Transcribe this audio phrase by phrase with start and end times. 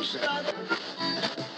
[0.00, 0.02] Au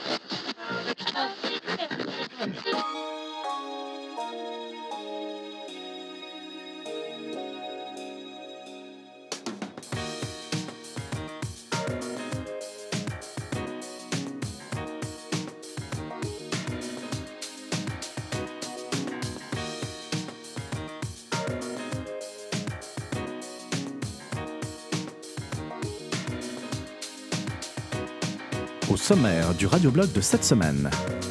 [29.13, 30.89] sommaire du radioblog de cette semaine,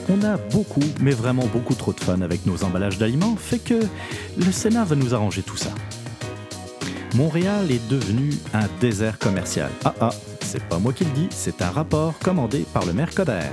[0.07, 3.79] on a beaucoup, mais vraiment beaucoup trop de fun avec nos emballages d'aliments, fait que
[4.37, 5.71] le Sénat va nous arranger tout ça.
[7.15, 9.71] Montréal est devenu un désert commercial.
[9.83, 13.15] Ah ah, c'est pas moi qui le dis, c'est un rapport commandé par le maire
[13.15, 13.49] Coder.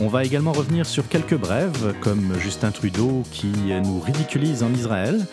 [0.00, 3.52] On va également revenir sur quelques brèves, comme Justin Trudeau qui
[3.84, 5.24] nous ridiculise en Israël,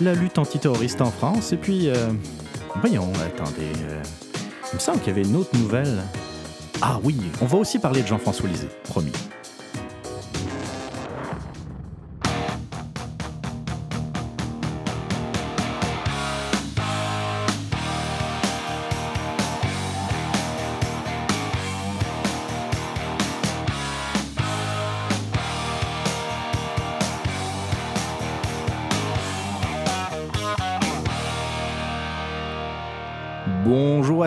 [0.00, 1.88] la lutte antiterroriste en France, et puis...
[1.88, 2.12] euh,
[2.80, 3.72] voyons, attendez...
[3.88, 4.00] euh,
[4.72, 5.98] il me semble qu'il y avait une autre nouvelle.
[6.86, 9.10] Ah oui, on va aussi parler de Jean-François Lisée, promis.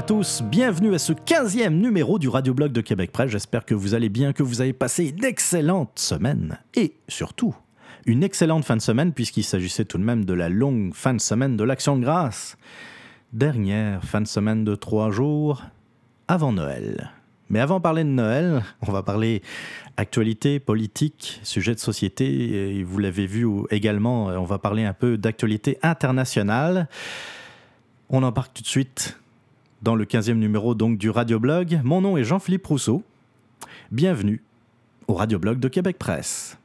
[0.08, 3.30] Tous, bienvenue à ce 15e numéro du Radioblog de Québec Presse.
[3.30, 7.54] J'espère que vous allez bien, que vous avez passé une excellente semaine et surtout
[8.06, 11.20] une excellente fin de semaine puisqu'il s'agissait tout de même de la longue fin de
[11.20, 12.58] semaine de l'Action de grâce.
[13.34, 15.64] Dernière fin de semaine de trois jours
[16.30, 17.12] avant Noël.
[17.50, 19.42] Mais avant de parler de Noël, on va parler
[19.98, 22.82] actualité, politique, sujet de société.
[22.82, 26.88] Vous l'avez vu également, on va parler un peu d'actualité internationale.
[28.10, 29.20] On embarque tout de suite
[29.82, 31.80] dans le 15e numéro donc du Radioblog.
[31.84, 33.04] Mon nom est Jean-Philippe Rousseau.
[33.92, 34.42] Bienvenue
[35.08, 36.58] au Radioblog de Québec Presse.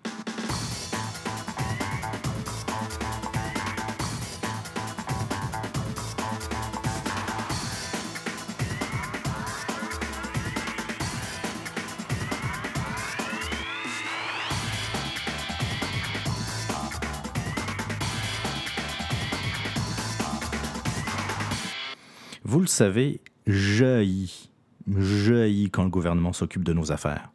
[22.53, 24.51] Vous le savez, jaillit.
[24.87, 27.31] Jaillit quand le gouvernement s'occupe de nos affaires.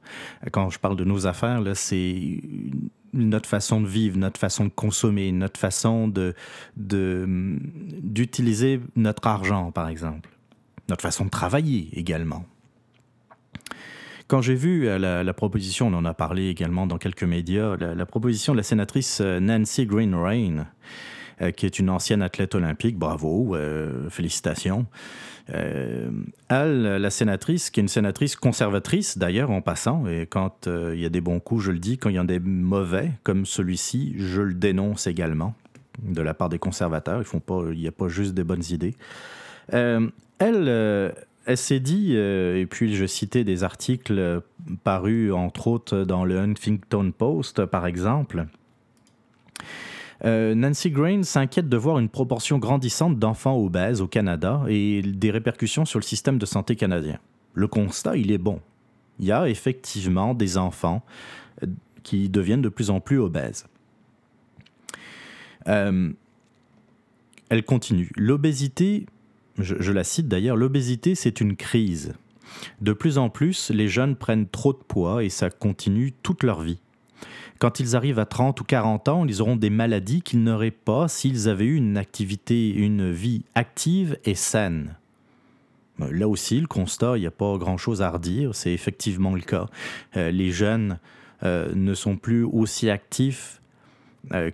[0.51, 2.39] Quand je parle de nos affaires, c'est
[3.13, 6.35] notre façon de vivre, notre façon de consommer, notre façon de,
[6.75, 10.29] d'utiliser notre argent, par exemple.
[10.88, 12.45] Notre façon de travailler également.
[14.28, 17.95] Quand j'ai vu euh, la, proposition, on en a parlé également dans quelques médias, la,
[17.95, 20.67] la proposition de la sénatrice euh, Nancy Greenrain,
[21.55, 24.85] qui est une ancienne athlète olympique, bravo, euh, félicitations.
[25.53, 26.09] Euh,
[26.49, 31.01] elle, la sénatrice, qui est une sénatrice conservatrice d'ailleurs en passant, et quand euh, il
[31.01, 33.11] y a des bons coups, je le dis, quand il y en a des mauvais,
[33.23, 35.55] comme celui-ci, je le dénonce également
[36.03, 37.23] de la part des conservateurs.
[37.71, 38.95] Il n'y a pas juste des bonnes idées.
[39.73, 40.09] Euh,
[40.39, 41.11] elle, euh,
[41.45, 44.39] elle s'est dit, euh, et puis je citais des articles euh,
[44.83, 48.45] parus entre autres dans le Huffington Post, par exemple.
[50.25, 55.31] Euh, Nancy Grain s'inquiète de voir une proportion grandissante d'enfants obèses au Canada et des
[55.31, 57.19] répercussions sur le système de santé canadien.
[57.53, 58.59] Le constat, il est bon.
[59.19, 61.03] Il y a effectivement des enfants
[61.63, 61.67] euh,
[62.03, 63.66] qui deviennent de plus en plus obèses.
[65.67, 66.11] Euh,
[67.49, 68.11] elle continue.
[68.16, 69.05] L'obésité,
[69.57, 72.13] je, je la cite d'ailleurs, l'obésité, c'est une crise.
[72.81, 76.61] De plus en plus, les jeunes prennent trop de poids et ça continue toute leur
[76.61, 76.79] vie.
[77.59, 81.07] Quand ils arrivent à 30 ou 40 ans, ils auront des maladies qu'ils n'auraient pas
[81.07, 84.95] s'ils avaient eu une activité, une vie active et saine.
[86.01, 89.41] Euh, Là aussi, le constat, il n'y a pas grand-chose à redire, c'est effectivement le
[89.41, 89.66] cas.
[90.16, 91.00] Euh, les jeunes
[91.44, 93.62] euh, ne sont plus aussi actifs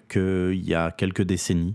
[0.07, 1.73] qu'il y a quelques décennies.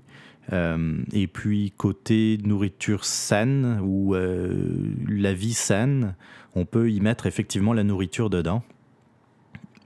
[1.13, 6.15] Et puis, côté nourriture saine ou la vie saine,
[6.55, 8.63] on peut y mettre effectivement la nourriture dedans.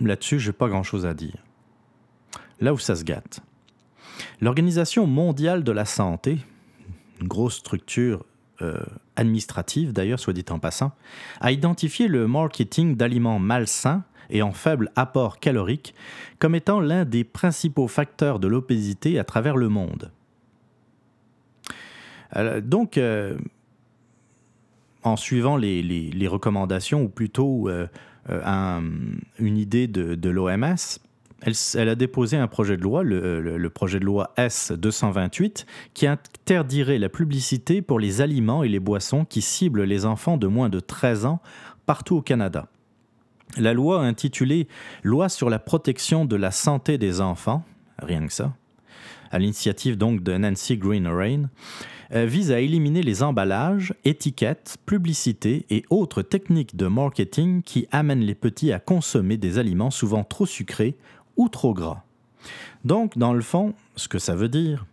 [0.02, 1.37] Là-dessus, je n'ai pas grand-chose à dire.
[2.60, 3.40] Là où ça se gâte.
[4.40, 6.38] L'Organisation mondiale de la santé,
[7.20, 8.25] une grosse structure
[8.60, 8.82] euh,
[9.16, 10.93] administrative d'ailleurs, soit dit en passant,
[11.40, 15.94] a identifié le marketing d'aliments malsains et en faible apport calorique
[16.38, 20.10] comme étant l'un des principaux facteurs de l'obésité à travers le monde.
[22.31, 23.37] Alors, donc, euh,
[25.02, 27.87] en suivant les, recommandations, ou plutôt euh, euh,
[28.28, 28.82] un-
[29.38, 30.76] une idée de, l'OMS,
[31.74, 37.08] elle, a déposé un projet de loi, le, projet de loi S-228, qui interdirait la
[37.08, 41.26] publicité pour les aliments et les boissons qui ciblent les enfants de moins de 13
[41.26, 41.40] ans
[41.86, 42.69] partout au Canada.
[43.58, 44.66] La loi intitulée
[45.02, 47.64] Loi sur la protection de la santé des enfants,
[47.98, 48.54] rien que ça,
[49.30, 51.46] à l'initiative donc de Nancy Green Rain, euh,
[52.12, 58.35] vise à éliminer les emballages, étiquettes, publicités et autres techniques de marketing qui amènent les
[58.35, 60.94] petits à consommer des aliments souvent trop sucrés
[61.37, 62.03] ou trop gras.
[62.85, 64.85] Donc, dans le fond, ce que ça veut dire,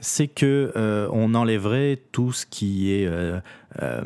[0.00, 3.40] c'est que euh, on enlèverait tout ce qui est euh,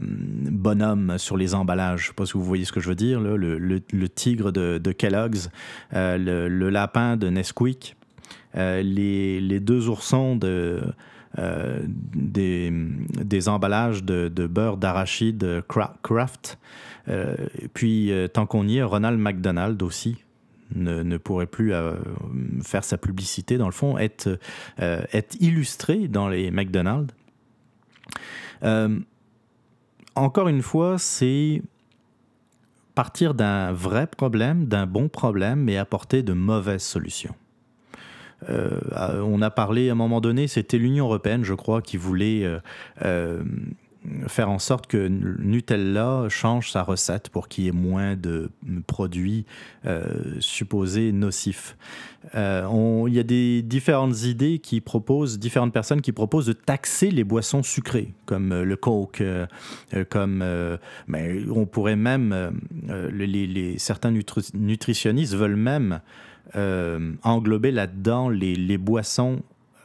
[0.01, 2.01] bonhomme sur les emballages.
[2.01, 3.21] Je ne sais pas si vous voyez ce que je veux dire.
[3.21, 5.51] le, tigre de, Kellogg's,
[5.93, 7.97] le, lapin de Nesquik,
[8.55, 10.83] les, deux oursons de,
[11.37, 15.63] euh, des, emballages de, beurre d'arachide
[16.03, 16.59] Kraft.
[17.09, 17.37] Euh,
[17.75, 20.17] puis, euh, tant qu'on y est, Ronald McDonald aussi
[20.75, 21.73] ne, pourrait plus
[22.63, 24.29] faire sa publicité, dans le fond, être,
[25.41, 27.15] illustré dans les McDonald's.
[30.15, 31.63] encore une fois, c'est
[32.95, 37.35] partir d'un vrai problème, d'un bon problème, et apporter de mauvaises solutions.
[38.49, 42.45] Euh, on a parlé à un moment donné, c'était l'Union européenne, je crois, qui voulait
[42.45, 42.59] euh,
[43.05, 43.43] euh,
[44.29, 48.51] faire en sorte que Nutella change sa recette pour qu'il y ait moins de
[48.87, 49.45] produits
[50.39, 51.77] supposés nocifs.
[52.33, 57.25] il y a des différentes idées qui proposent, différentes personnes qui proposent de taxer les
[57.25, 59.23] boissons sucrées, comme le Coke,
[60.09, 62.53] comme, on pourrait même,
[63.13, 64.13] les, certains
[64.55, 66.01] nutritionnistes veulent même
[66.57, 69.43] euh, englober là-dedans les, boissons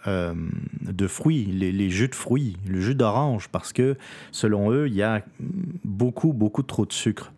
[0.07, 0.33] euh,
[0.81, 3.97] de fruits, les, jus de fruits, le jus d'orange, parce que
[4.31, 5.23] selon eux, il y a
[5.83, 7.33] beaucoup, beaucoup trop de sucre.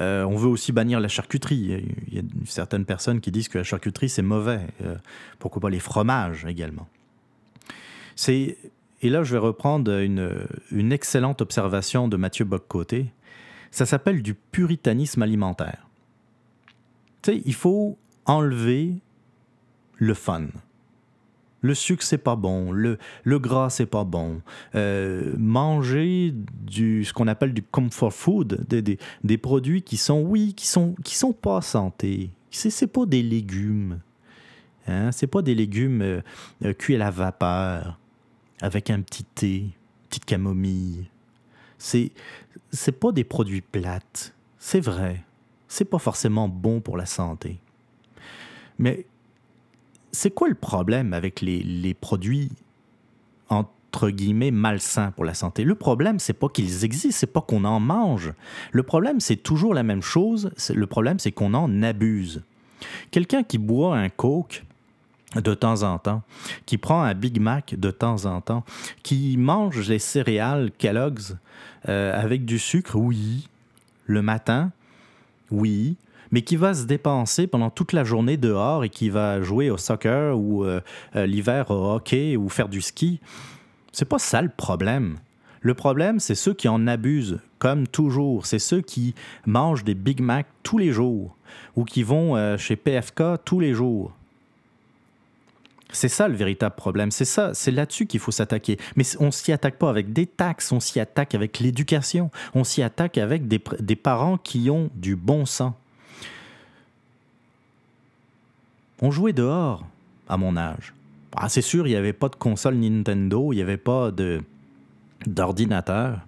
[0.00, 1.84] Euh, on veut aussi bannir la charcuterie.
[2.08, 4.60] Il y a certaines personnes qui disent que la charcuterie, c'est mauvais.
[5.38, 6.88] pourquoi pas les fromages également.
[8.14, 8.58] C'est,
[9.00, 13.06] et là, je vais reprendre une, une excellente observation de Mathieu Boccoté.
[13.70, 15.88] Ça s'appelle du puritanisme alimentaire
[17.28, 18.94] il faut enlever
[19.96, 20.48] le fun.
[21.60, 22.72] Le sucre, c'est pas bon.
[22.72, 24.42] Le, le gras, c'est pas bon.
[24.74, 30.54] Euh, manger du, ce qu'on appelle du comfort food, des, des, produits qui sont, oui,
[30.54, 32.30] qui sont, qui sont pas santé.
[32.50, 34.00] C'est, pas des légumes.
[34.88, 35.12] Hein?
[35.12, 36.20] C'est pas des légumes euh,
[36.64, 37.98] euh, cuits à la vapeur
[38.60, 39.66] avec un petit thé,
[40.08, 41.06] petite camomille.
[41.78, 42.12] C'est
[42.98, 44.34] pas des produits plates.
[44.58, 45.24] C'est vrai
[45.72, 47.58] c'est pas forcément bon pour la santé.
[48.78, 49.06] Mais
[50.10, 52.52] c'est quoi le problème avec les, produits
[53.48, 55.64] entre guillemets malsains pour la santé?
[55.64, 58.34] Le problème, c'est pas qu'ils existent, c'est pas qu'on en mange.
[58.70, 60.50] Le problème, c'est toujours la même chose.
[60.74, 62.42] Le problème, c'est qu'on en abuse.
[63.10, 64.64] Quelqu'un qui boit un Coke
[65.36, 66.22] de temps en temps,
[66.66, 68.62] qui prend un Big Mac de temps en temps,
[69.02, 71.38] qui mange les céréales Kellogg's
[71.88, 73.48] euh, avec du sucre, oui,
[74.04, 74.70] le matin,
[75.52, 75.96] oui,
[76.32, 79.76] mais qui va se dépenser pendant toute la journée dehors et qui va jouer au
[79.76, 80.80] soccer ou euh,
[81.14, 83.20] euh, l'hiver au hockey ou faire du ski.
[83.92, 85.18] C'est pas ça le problème.
[85.60, 88.46] Le problème, c'est ceux qui en abusent, comme toujours.
[88.46, 89.14] C'est ceux qui
[89.46, 91.36] mangent des Big Mac tous les jours
[91.76, 94.12] ou qui vont euh, chez PFK tous les jours.
[95.92, 97.10] C'est ça le véritable problème.
[97.10, 98.78] C'est ça, c'est là-dessus qu'il faut s'attaquer.
[98.96, 102.82] Mais on s'y attaque pas avec des taxes, on s'y attaque avec l'éducation, on s'y
[102.82, 103.58] attaque avec des,
[103.96, 105.74] parents qui ont du bon sens.
[109.00, 109.86] On jouait dehors
[110.28, 110.94] à mon âge.
[111.36, 114.10] Ah, c'est sûr, il n'y avait pas de console Nintendo, il n'y avait pas
[115.26, 116.20] d'ordinateur,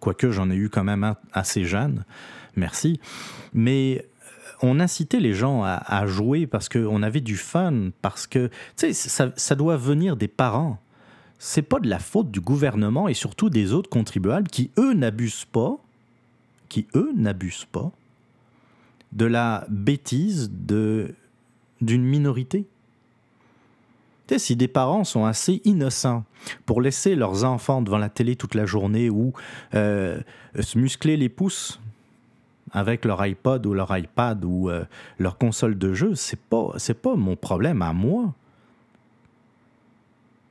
[0.00, 2.04] quoique j'en ai eu quand même assez jeune,
[2.56, 3.00] merci.
[3.52, 4.04] Mais
[4.62, 9.54] on incitait les gens à, jouer parce qu'on avait du fun, parce que ça, ça
[9.54, 10.78] doit venir des parents.
[11.38, 15.44] C'est pas de la faute du gouvernement et surtout des autres contribuables qui, eux, n'abusent
[15.44, 15.76] pas,
[16.68, 17.92] qui, eux, n'abusent pas
[19.12, 21.14] de la bêtise de,
[21.80, 22.66] d'une minorité.
[24.36, 26.24] si des parents sont assez innocents
[26.66, 29.32] pour laisser leurs enfants devant la télé toute la journée ou
[29.74, 30.20] euh,
[30.58, 31.80] se muscler les pouces
[32.74, 34.84] avec leur iPod ou leur iPad ou euh,
[35.18, 38.34] leur console de jeu, c'est pas c'est pas mon problème à moi.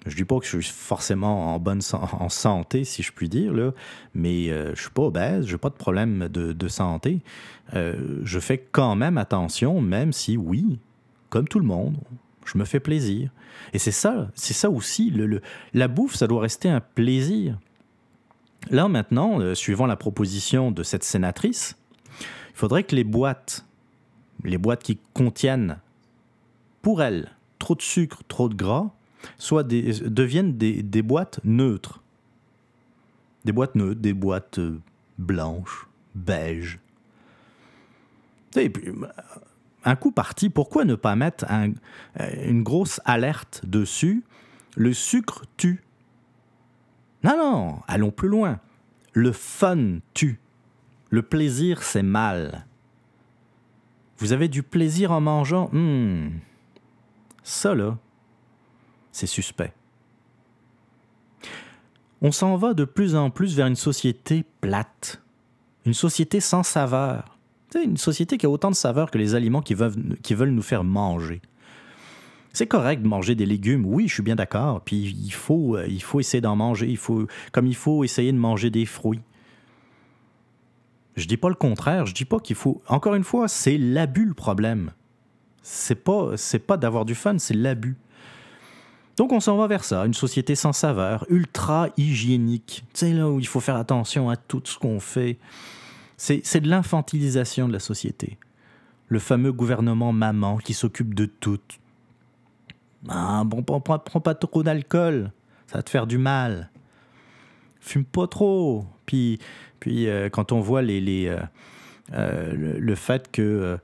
[0.05, 3.53] Je dis pas que je suis forcément en bonne en santé, si je puis dire,
[3.53, 3.71] là,
[4.13, 7.21] mais euh, je suis pas obèse, j'ai pas de problème de, santé.
[7.73, 10.77] Euh, je fais quand même attention, même si, oui,
[11.29, 11.95] comme tout le monde,
[12.43, 13.29] je me fais plaisir.
[13.71, 15.09] Et c'est ça, c'est ça aussi.
[15.09, 15.41] Le,
[15.73, 17.57] la bouffe, ça doit rester un plaisir.
[18.71, 21.77] Là, maintenant, suivant la proposition de cette sénatrice,
[22.53, 23.65] il faudrait que les boîtes,
[24.43, 25.79] les boîtes qui contiennent,
[26.81, 28.91] pour elles, trop de sucre, trop de gras,
[29.37, 32.01] soient des, deviennent des, boîtes neutres.
[33.45, 34.79] Des boîtes neutres, des boîtes euh,
[35.17, 36.79] blanches, beige.
[38.55, 38.91] Et puis,
[39.83, 41.45] un coup parti, pourquoi ne pas mettre
[42.19, 44.23] une grosse alerte dessus?
[44.75, 45.81] Le sucre tue.
[47.23, 48.59] Non, non, allons plus loin.
[49.13, 50.39] Le fun tue.
[51.13, 52.65] Le plaisir, c'est mal.
[54.17, 55.69] Vous avez du plaisir en mangeant?
[55.71, 56.29] Hmm.
[57.43, 57.99] Ça, là,
[59.11, 59.73] c'est suspect.
[62.23, 65.21] On s'en va de plus en plus vers une société plate,
[65.85, 67.37] une société sans saveur,
[67.75, 71.43] une société qui a autant de saveur que les aliments qui veulent, nous faire manger.
[72.53, 74.81] C'est correct de manger des légumes, oui, je suis bien d'accord.
[74.81, 78.31] Puis il faut, euh, il faut essayer d'en manger, il faut, comme il faut essayer
[78.31, 79.21] de manger des fruits.
[81.15, 82.81] Je dis pas le contraire, je dis pas qu'il faut.
[82.87, 84.91] Encore une fois, c'est l'abus le problème.
[85.61, 87.95] C'est pas, c'est pas d'avoir du fun, c'est l'abus.
[89.15, 92.83] Donc on s'en va vers ça, une société sans saveur, ultra hygiénique.
[92.93, 95.37] Tu sais, là où il faut faire attention à tout ce qu'on fait.
[96.17, 98.37] C'est de l'infantilisation de la société.
[99.07, 101.59] Le fameux gouvernement maman qui s'occupe de tout.
[103.09, 105.31] Ah, bon, prends, prends pas trop d'alcool,
[105.67, 106.69] ça va te faire du mal.
[107.81, 108.85] Fume pas trop.
[109.05, 109.39] Puis,
[109.83, 111.37] puis euh, quand on voit les, euh,
[112.13, 113.77] euh, le, fait que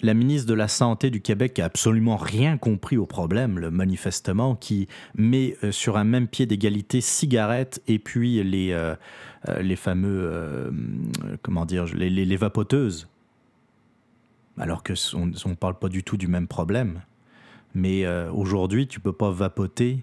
[0.00, 4.54] la ministre de la Santé du Québec a absolument rien compris au problème, le manifestement,
[4.54, 8.94] qui met sur un même pied d'égalité cigarettes et puis les, euh,
[9.60, 10.72] les fameux,
[11.42, 13.06] comment dire, les, les, vapoteuses.
[14.56, 17.02] Alors que on ne parle pas du tout du même problème.
[17.74, 20.02] Mais aujourd'hui, tu peux pas vapoter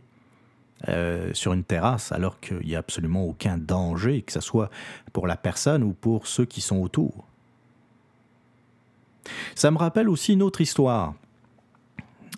[1.34, 4.70] sur une terrasse alors qu'il n'y a absolument aucun danger, que ce soit
[5.14, 7.26] pour la personne ou pour ceux qui sont autour.
[9.56, 11.14] Ça me rappelle aussi une autre histoire.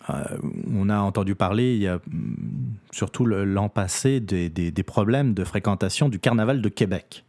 [0.09, 0.37] Euh,
[0.71, 2.35] on a entendu parler, il y a, mm,
[2.91, 7.23] surtout l'an passé, des, problèmes de fréquentation du carnaval de Québec.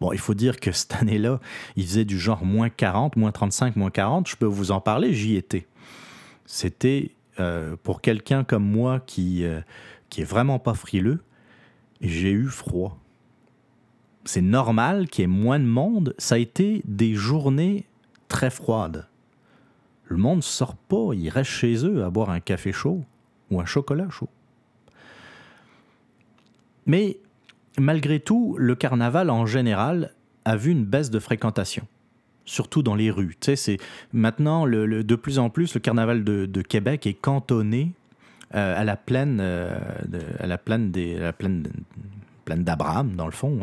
[0.00, 1.40] Bon, il faut dire que cette année-là,
[1.76, 4.28] il faisait du genre moins 40, moins 35, moins 40.
[4.28, 5.66] Je peux vous en parler, j'y étais.
[6.44, 9.60] C'était euh, pour quelqu'un comme moi qui, euh,
[10.16, 11.20] qui est vraiment pas frileux,
[12.00, 12.98] j'ai eu froid.
[14.24, 16.14] C'est normal qu'il y ait moins de monde.
[16.16, 17.84] Ça a été des journées
[18.26, 19.08] très froide.
[20.06, 23.04] Le monde ne sort pas, il reste chez eux à boire un café chaud
[23.50, 24.30] ou un chocolat chaud.
[26.86, 27.18] Mais
[27.78, 30.14] malgré tout, le carnaval en général
[30.46, 31.86] a vu une baisse de fréquentation,
[32.46, 33.36] surtout dans les rues.
[33.38, 33.76] Tu sais,
[34.14, 37.92] maintenant de plus en plus le carnaval de, Québec est cantonné
[38.52, 39.78] à la plaine, euh,
[40.38, 41.64] à la plaine la plaine,
[42.46, 43.60] d'Abraham dans le fond,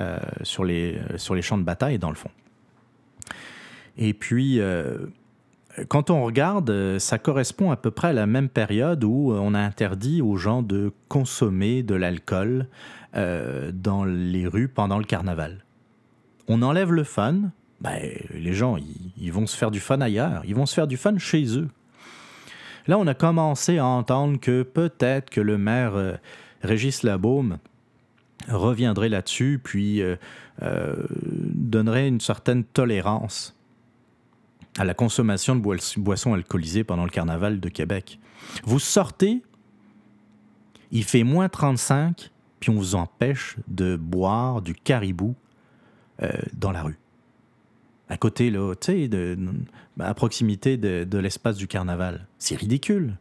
[0.00, 1.00] euh, sur les
[1.42, 2.30] champs de bataille dans le fond.
[3.96, 5.06] Et puis, euh,
[5.88, 9.54] quand on regarde, euh, ça correspond à peu près à la même période où on
[9.54, 12.66] a interdit aux gens de consommer de l'alcool
[13.14, 15.64] euh, dans les rues pendant le carnaval.
[16.48, 17.50] On enlève le fun,
[17.80, 17.98] ben,
[18.34, 18.76] les gens,
[19.16, 21.68] ils, vont se faire du fun ailleurs, ils vont se faire du fun chez eux.
[22.86, 26.18] Là, on a commencé à entendre que peut-être que le maire
[26.62, 27.58] Régis Labaume
[28.48, 30.02] reviendrait là-dessus, puis
[30.60, 33.54] donnerait une certaine tolérance
[34.78, 35.62] à la consommation de
[36.00, 38.18] boissons alcoolisées pendant le carnaval de Québec.
[38.64, 39.42] Vous sortez,
[40.90, 45.34] il fait moins 35, puis on vous empêche de boire du caribou
[46.22, 46.98] euh, dans la rue.
[48.12, 49.36] À côté, là, tu sais,
[49.98, 52.26] à proximité de, l'espace du carnaval.
[52.38, 53.16] C'est ridicule.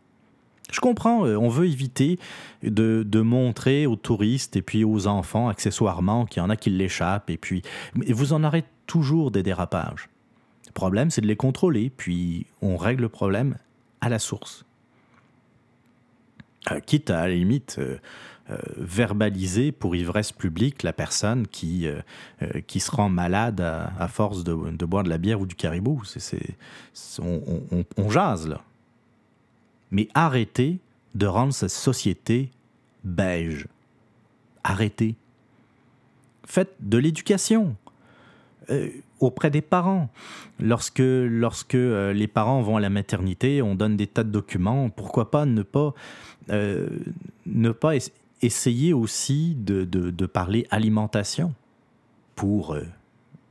[0.69, 2.19] Je comprends, euh, on veut éviter
[2.61, 6.71] de, de, montrer aux touristes et puis aux enfants, accessoirement, qu'il y en a qui
[6.71, 7.61] l'échappent, et puis
[7.95, 10.09] vous en aurez toujours des dérapages.
[10.67, 13.55] Le problème, c'est de les contrôler, puis on règle le problème
[14.01, 14.65] à la source.
[16.69, 17.97] Euh, quitte à, la limite euh,
[18.77, 21.87] verbaliser pour ivresse publique la personne qui,
[22.67, 26.01] qui se rend malade à, force de, boire de la bière ou du caribou.
[27.19, 28.61] On, jase là.
[29.91, 30.79] Mais arrêtez
[31.15, 32.49] de rendre cette société
[33.03, 33.67] beige.
[34.63, 35.15] Arrêtez.
[36.45, 37.75] Faites de l'éducation
[39.21, 40.09] auprès des parents.
[40.59, 44.89] Lorsque, lorsque euh, les parents vont à la maternité, on donne des tas de documents.
[44.89, 45.93] Pourquoi pas ne pas,
[46.49, 46.87] euh,
[47.45, 47.93] ne pas
[48.41, 51.53] essayer aussi de, de, parler alimentation
[52.35, 52.85] pour euh,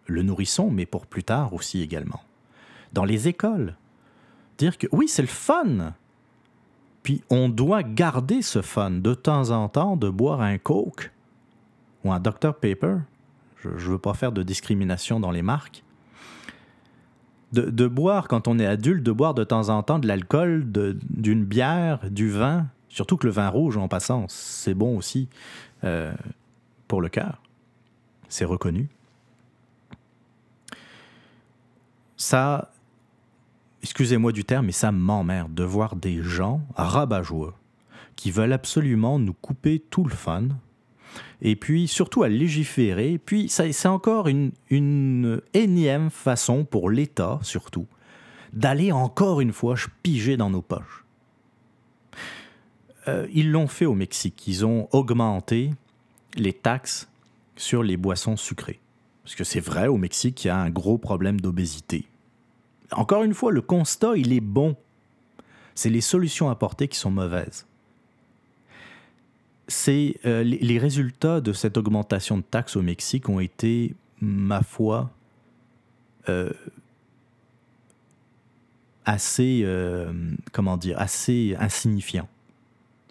[0.07, 2.21] le nourrisson, mais pour plus tard aussi également.
[2.93, 3.77] Dans les écoles,
[4.59, 5.95] dire que oui, c'est le fun.
[7.03, 11.13] Puis on doit garder ce fun de temps en temps de boire un Coke
[12.05, 12.99] ou un Dr Pepper
[13.63, 15.85] je ne veux pas faire de discrimination dans les marques.
[17.53, 21.45] De, boire, quand on est adulte, de boire de temps en temps de l'alcool, d'une
[21.45, 25.29] bière, du vin, surtout que le vin rouge en passant, c'est bon aussi
[25.85, 26.13] euh,
[26.87, 27.43] pour le cœur.
[28.29, 28.91] C'est reconnu.
[32.21, 32.71] ça,
[33.83, 37.55] excusez-moi du terme, mais ça m'emmerde de voir des gens rabat-joie
[38.15, 40.49] qui veulent absolument nous couper tout le fun,
[41.41, 43.19] et puis surtout à légiférer.
[43.19, 47.87] Puis c'est encore une, une énième façon pour l'État, surtout,
[48.53, 51.00] d'aller encore une fois piger dans nos poches.
[53.09, 54.47] Euh, ils l'ont fait au Mexique.
[54.47, 55.71] Ils ont augmenté
[56.35, 57.09] les taxes
[57.57, 58.81] sur les boissons sucrées.
[59.25, 62.07] Parce que c'est vrai, au Mexique, il y a un gros problème d'obésité.
[62.93, 64.77] Encore une fois, le constat, il est bon.
[65.75, 67.67] C'est les solutions apportées qui sont mauvaises.
[69.69, 75.11] C'est euh, les résultats de cette augmentation de taxes au Mexique ont été, ma foi,
[76.29, 76.51] euh,
[79.05, 79.65] assez,
[80.53, 82.29] comment dire, assez insignifiants.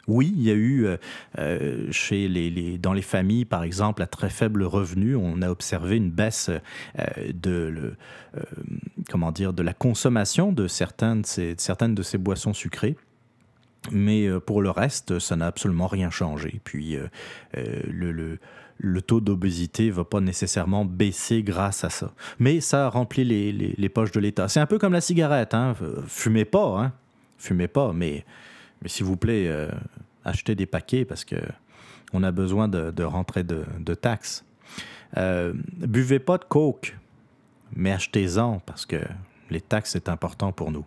[0.09, 0.97] Oui, il y a eu euh,
[1.37, 5.97] euh, chez les, dans les familles, par exemple, à très faible revenu, on a observé
[5.97, 7.93] une baisse euh, de,
[9.09, 12.97] comment dire, de la consommation de certaines de ces, boissons sucrées.
[13.91, 16.59] Mais pour le reste, ça n'a absolument rien changé.
[16.63, 16.97] Puis
[17.53, 18.39] le,
[18.77, 22.13] le, taux d'obésité ne va pas nécessairement baisser grâce à ça.
[22.39, 24.47] Mais ça remplit les, les, poches de l'État.
[24.49, 25.53] C'est un peu comme la cigarette.
[25.53, 25.75] Hein?
[26.07, 26.93] Fumez pas, hein?
[27.37, 28.25] Fumez pas, mais
[28.81, 29.69] mais s'il vous plaît, euh,
[30.23, 31.37] achetez des paquets parce que
[32.13, 34.43] on a besoin de, rentrer de, taxes.
[35.17, 36.97] Euh, buvez pas de coke,
[37.75, 38.97] mais achetez-en parce que
[39.51, 40.85] les taxes, c'est important pour nous.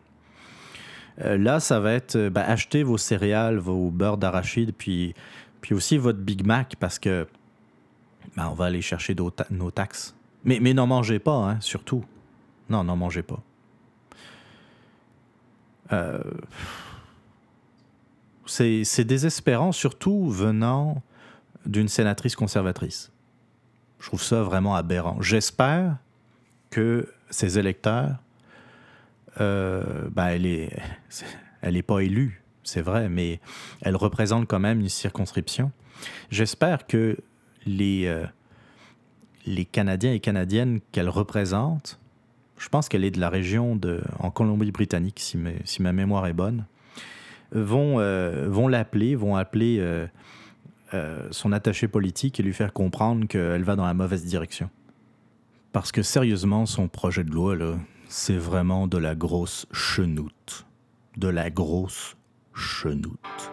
[1.20, 5.14] Euh, là, ça va être ben, achetez vos céréales, vos beurres d'arachide, puis,
[5.60, 7.28] puis aussi votre Big Mac parce que
[8.36, 9.14] ben, on va aller chercher
[9.50, 10.14] nos taxes.
[10.44, 12.04] Mais, mais n'en mangez pas, hein, surtout.
[12.68, 13.40] Non, n'en mangez pas.
[18.46, 21.02] C'est désespérant, surtout venant
[21.66, 23.12] d'une sénatrice conservatrice.
[24.00, 25.20] Je trouve ça vraiment aberrant.
[25.20, 25.96] J'espère
[26.70, 28.16] que ces électeurs,
[29.40, 30.70] euh, ben elle n'est
[31.62, 33.40] elle pas élue, c'est vrai, mais
[33.80, 35.70] elle représente quand même une circonscription.
[36.30, 37.16] J'espère que
[37.64, 38.26] les, euh,
[39.46, 42.00] les Canadiens et Canadiennes qu'elle représente,
[42.58, 46.32] je pense qu'elle est de la région de, en Colombie-Britannique, si, si ma mémoire est
[46.32, 46.64] bonne,
[47.52, 50.06] vont, euh, vont l'appeler, vont appeler euh,
[50.94, 54.70] euh, son attaché politique et lui faire comprendre qu'elle va dans la mauvaise direction.
[55.72, 57.56] Parce que sérieusement, son projet de loi,
[58.08, 60.66] c'est vraiment de la grosse chenoute.
[61.16, 62.16] De la grosse
[62.52, 63.52] chenoute.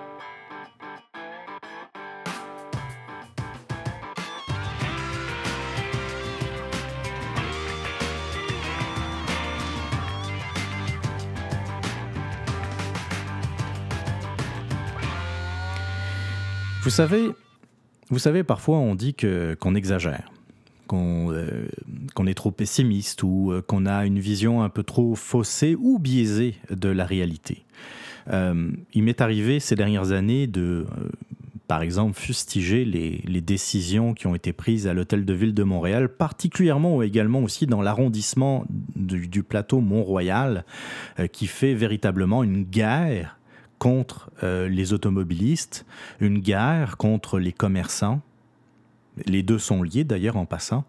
[16.90, 17.30] Vous savez,
[18.10, 20.32] vous savez, parfois on dit que, qu'on exagère,
[20.88, 21.68] qu'on, euh,
[22.16, 26.00] qu'on est trop pessimiste ou euh, qu'on a une vision un peu trop faussée ou
[26.00, 27.64] biaisée de la réalité.
[28.32, 30.88] Euh, il m'est arrivé ces dernières années de,
[31.68, 35.64] par exemple, fustiger les, les, décisions qui ont été prises à l'Hôtel de Ville de
[35.64, 40.66] Montréal, particulièrement ou également aussi dans l'arrondissement du, du plateau Mont-Royal,
[41.34, 43.39] qui fait véritablement une guerre
[43.80, 45.86] contre euh, les automobilistes,
[46.20, 48.22] une guerre contre les commerçants.
[49.26, 50.86] Les deux sont liés d'ailleurs en passant,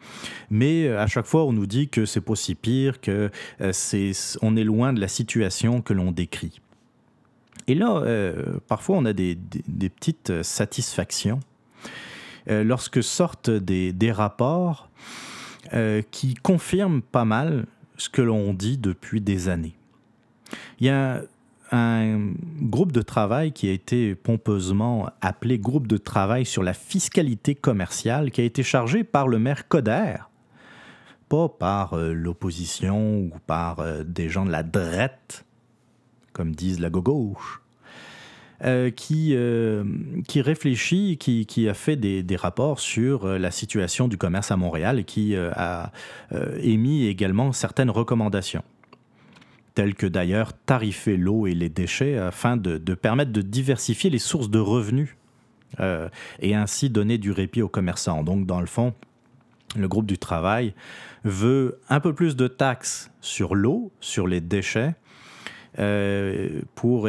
[0.50, 3.72] mais euh, à chaque fois on nous dit que c'est pas si pire, que euh,
[3.72, 6.60] c'est, on est loin de la situation que l'on décrit.
[7.66, 8.02] Et là,
[8.66, 11.38] parfois on a des, petites satisfactions
[12.48, 14.90] lorsque sortent des, des rapports
[16.10, 19.76] qui confirment pas mal ce que l'on dit depuis des années.
[20.80, 21.22] Il y a
[21.72, 27.54] un groupe de travail qui a été pompeusement appelé groupe de travail sur la fiscalité
[27.54, 30.16] commerciale, qui a été chargé par le maire Coder,
[31.28, 35.44] pas par euh, l'opposition ou par euh, des gens de la drette,
[36.32, 37.62] comme disent la gauche,
[38.62, 39.34] euh, qui,
[40.28, 44.98] qui réfléchit, qui, a fait des, des, rapports sur la situation du commerce à Montréal
[44.98, 45.92] et qui a
[46.60, 48.62] émis également certaines recommandations
[49.74, 54.50] tels que d'ailleurs tarifer l'eau et les déchets afin de, permettre de diversifier les sources
[54.50, 55.16] de revenus
[55.78, 56.08] euh,
[56.40, 58.24] et ainsi donner du répit aux commerçants.
[58.24, 58.94] Donc dans le fond,
[59.76, 60.74] le groupe du travail
[61.24, 64.94] veut un peu plus de taxes sur l'eau, sur les déchets,
[65.78, 67.08] euh, pour,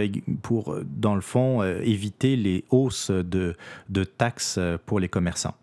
[0.85, 3.55] dans le fond, euh, éviter les hausses de,
[3.89, 5.55] de taxes pour les commerçants.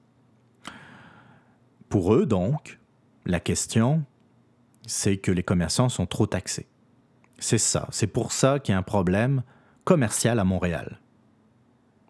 [1.89, 2.79] Pour eux, donc,
[3.25, 4.03] la question,
[4.87, 6.67] c'est que les commerçants sont trop taxés.
[7.39, 7.87] C'est ça.
[7.91, 9.43] C'est pour ça qu'il y a un problème
[9.85, 11.01] commercial à Montréal.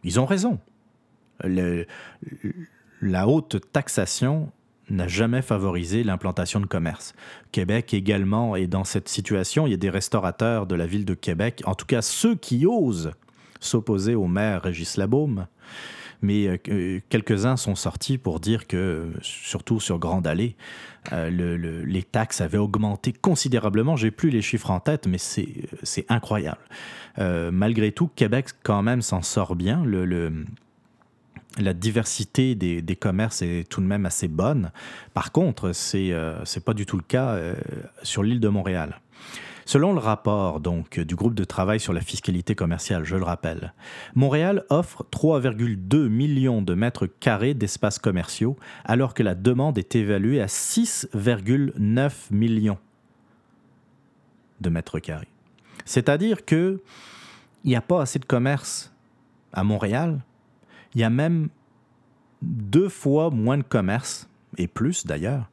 [0.04, 0.58] Ils ont raison.
[3.00, 4.50] la haute taxation
[4.90, 7.14] n'a jamais favorisé l'implantation de commerce.
[7.52, 9.66] Québec également est dans cette situation.
[9.66, 12.66] Il y a des restaurateurs de la ville de Québec, en tout cas ceux qui
[12.66, 13.12] osent
[13.60, 15.46] s'opposer au maire Régis Labaume,
[16.22, 20.56] mais euh, euh, quelques-uns sont sortis pour dire que, surtout sur Grande Allée,
[21.12, 23.96] euh, les taxes avaient augmenté considérablement.
[23.96, 26.60] J'ai plus les chiffres en tête, mais c'est incroyable.
[27.16, 29.84] malgré tout, Québec quand même s'en sort bien.
[31.58, 34.70] La diversité des, commerces est tout de même assez bonne.
[35.14, 37.38] Par contre, c'est n'est pas du tout le cas
[38.02, 39.00] sur l'île de Montréal.
[39.68, 43.74] Selon le rapport du groupe de travail sur la fiscalité commerciale, je le rappelle,
[44.14, 50.40] Montréal offre 3,2 millions de mètres carrés d'espaces commerciaux alors que la demande est évaluée
[50.40, 52.78] à 6,9 millions
[54.62, 55.28] de mètres carrés.
[55.84, 56.80] C'est-à-dire que
[57.62, 58.90] il n'y a pas assez de commerce
[59.52, 60.22] à Montréal.
[60.94, 61.50] Il y a même
[62.40, 65.50] deux fois moins de commerce, et plus d'ailleurs,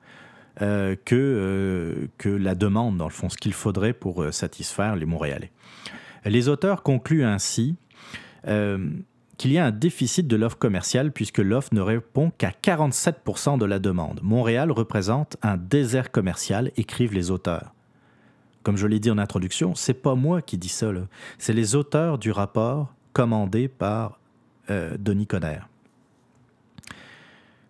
[0.61, 4.95] euh, que, euh, que la demande, dans le fond, ce qu'il faudrait pour euh, satisfaire
[4.95, 5.51] les Montréalais.
[6.23, 7.75] Les auteurs concluent ainsi
[9.37, 13.65] qu'il y a un déficit de l'offre commerciale puisque l'offre ne répond qu'à 47% de
[13.65, 14.21] la demande.
[14.23, 17.73] Montréal représente un désert commercial, écrivent les auteurs.
[18.63, 20.91] Comme je l'ai dit en introduction, c'est pas moi qui dis ça,
[21.39, 24.19] c'est les auteurs du rapport commandé par
[24.69, 25.59] Denis Conner.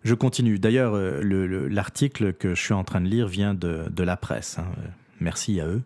[0.06, 0.60] Je continue.
[0.60, 4.60] D'ailleurs, euh, l'article que je suis en train de lire vient de, la presse.
[4.60, 4.66] Hein.
[5.18, 5.82] Merci à eux.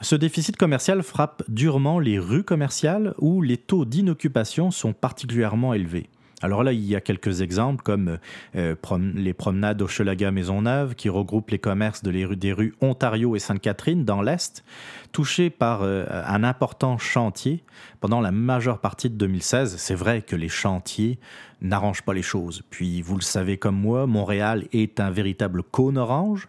[0.00, 6.08] Ce déficit commercial frappe durement les rues commerciales où les taux d'inoccupation sont particulièrement élevés.
[6.42, 8.18] Alors là, il y a quelques exemples comme
[8.56, 8.74] euh,
[9.14, 13.38] les promenades Hochelaga Maisonneuve qui regroupent les commerces de les rues, des rues Ontario et
[13.38, 14.64] Sainte-Catherine dans l'Est,
[15.12, 17.62] touchés par euh, un important chantier
[18.00, 19.76] pendant la majeure partie de 2016.
[19.78, 21.18] C'est vrai que les chantiers
[21.64, 22.62] n'arrangent pas les choses.
[22.70, 26.48] Puis, vous le savez comme moi, Montréal est un véritable cône orange.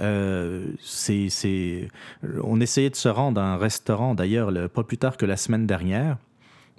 [0.00, 1.88] Euh, c'est,
[2.42, 5.66] On essayait de se rendre à un restaurant, d'ailleurs, pas plus tard que la semaine
[5.66, 6.16] dernière,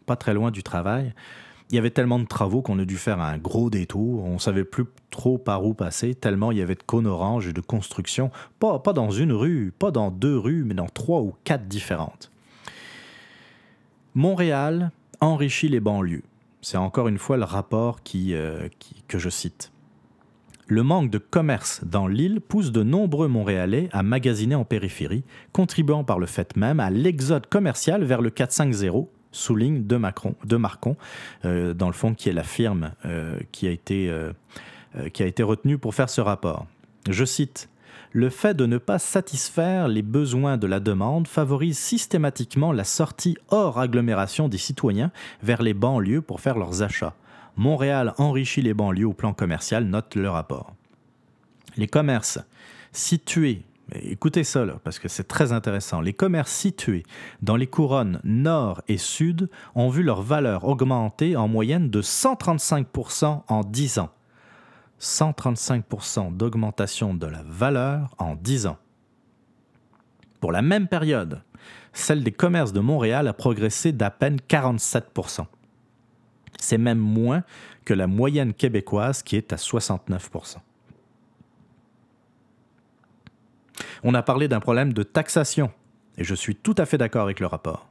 [0.06, 1.14] pas très loin du travail
[1.72, 4.26] il y avait tellement de travaux qu'on a dû faire un gros détour.
[4.26, 7.54] On savait plus trop par où passer, tellement il y avait de cônes oranges et
[7.54, 8.30] de construction.
[8.60, 12.30] Pas, pas dans une rue, pas dans deux rues, mais dans trois ou quatre différentes.
[14.16, 14.92] Montréal
[15.22, 16.24] enrichit les banlieues.
[16.62, 18.68] C'est encore une fois le rapport qui, euh,
[19.08, 19.72] que je cite.
[20.68, 26.04] Le manque de commerce dans l'île pousse de nombreux Montréalais à magasiner en périphérie, contribuant
[26.04, 30.98] par le fait même à l'exode commercial vers le 450 souligne de, Macron, de Marcon,
[31.46, 32.92] euh, dans le fond, qui est la firme
[33.52, 33.80] qui,
[34.96, 36.68] euh, qui a été retenue pour faire ce rapport.
[37.10, 37.70] Je cite
[38.14, 43.38] le fait de ne pas satisfaire les besoins de la demande favorise systématiquement la sortie
[43.50, 47.16] hors agglomération des citoyens vers les banlieues pour faire leurs achats.
[47.56, 50.74] Montréal enrichit les banlieues au plan commercial, note le rapport.
[51.78, 52.40] Les commerces
[52.92, 56.00] situés Écoutez ça, parce que c'est très intéressant.
[56.00, 57.04] Les commerces situés
[57.42, 63.42] dans les couronnes nord et sud ont vu leur valeur augmenter en moyenne de 135%
[63.46, 64.10] en 10 ans.
[65.02, 68.78] 135% d'augmentation de la valeur en 10 ans.
[70.40, 71.42] Pour la même période,
[71.92, 75.46] celle des commerces de Montréal a progressé d'à peine 47%
[76.60, 77.44] C'est même moins
[77.84, 80.58] que la moyenne québécoise qui est à 69%
[84.04, 85.72] On a parlé d'un problème de taxation,
[86.18, 87.90] et je suis tout à fait d'accord avec le rapport.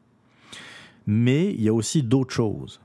[1.07, 2.81] Mais il y a aussi d'autres choses.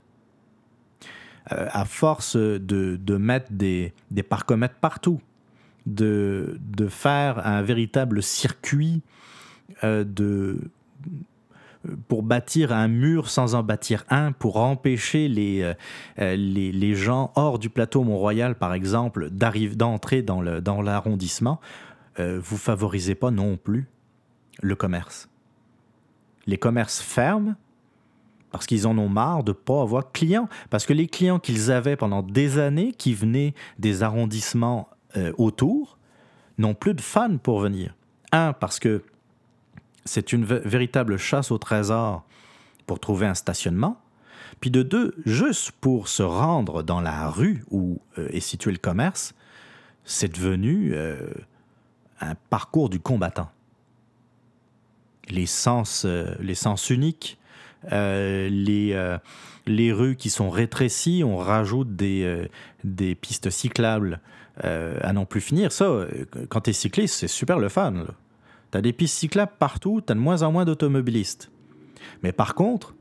[1.52, 5.20] Euh, à force de, mettre des, des partout,
[5.86, 9.02] de, faire un véritable circuit
[9.84, 10.58] euh, de,
[12.08, 15.74] pour bâtir un mur sans en bâtir un, pour empêcher les,
[16.18, 21.60] euh, les, gens hors du plateau Mont-Royal, par exemple, d'entrer dans l'arrondissement,
[22.18, 23.86] euh, vous favorisez pas non plus
[24.62, 25.28] le commerce.
[26.46, 27.54] Les commerces ferment
[28.56, 30.48] parce qu'ils en ont marre de ne pas avoir de clients.
[30.70, 34.88] Parce que les clients qu'ils avaient pendant des années, qui venaient des arrondissements
[35.18, 35.98] euh, autour,
[36.56, 37.94] n'ont plus de fans pour venir.
[38.32, 39.04] Un, parce que
[40.06, 42.24] c'est une véritable chasse au trésor
[42.86, 44.00] pour trouver un stationnement.
[44.60, 48.78] Puis de deux, juste pour se rendre dans la rue où euh, est situé le
[48.78, 49.34] commerce,
[50.06, 50.94] c'est devenu
[52.22, 53.50] un parcours du combattant.
[55.28, 57.45] Les sens, euh, les sens uniques, euh,
[57.90, 59.18] les, euh,
[59.66, 62.48] les rues qui sont rétrécies, on rajoute des,
[62.84, 64.20] des pistes cyclables
[64.62, 65.72] à n'en plus finir.
[65.72, 66.06] Ça,
[66.48, 68.06] quand tu es cycliste, c'est super le fun.
[68.72, 71.50] Tu as des pistes cyclables partout, tu as de moins en moins d'automobilistes.
[72.22, 72.94] Mais par contre,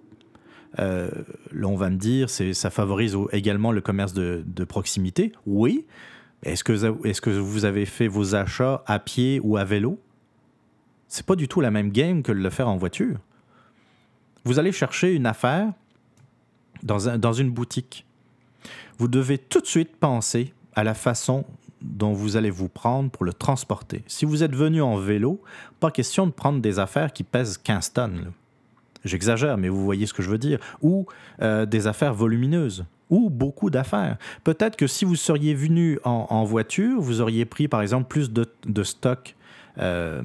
[0.78, 1.08] là,
[1.64, 5.32] on va me dire, ça favorise également le commerce de, de proximité.
[5.46, 5.86] Oui,
[6.44, 10.00] Est-ce que, est que vous avez fait vos achats à pied ou à vélo?
[11.08, 13.18] C'est pas du tout la même game que de le faire en voiture.
[14.46, 15.74] Vous allez chercher une affaire
[16.84, 18.06] dans, un, dans une boutique.
[18.98, 21.46] Vous devez tout de suite penser à la façon
[21.82, 24.04] dont vous allez vous prendre pour le transporter.
[24.08, 25.42] Si vous êtes venu en vélo,
[25.80, 28.32] pas question de prendre des affaires qui pèsent 15 tonnes.
[29.04, 30.60] J'exagère, mais vous voyez ce que je veux dire.
[30.82, 31.06] Ou
[31.42, 32.86] euh, des affaires volumineuses.
[33.12, 34.18] Ou beaucoup d'affaires.
[34.44, 38.84] Peut-être que si vous seriez venu en, voiture, vous auriez pris par exemple plus de,
[38.84, 39.36] stock
[39.80, 40.22] euh,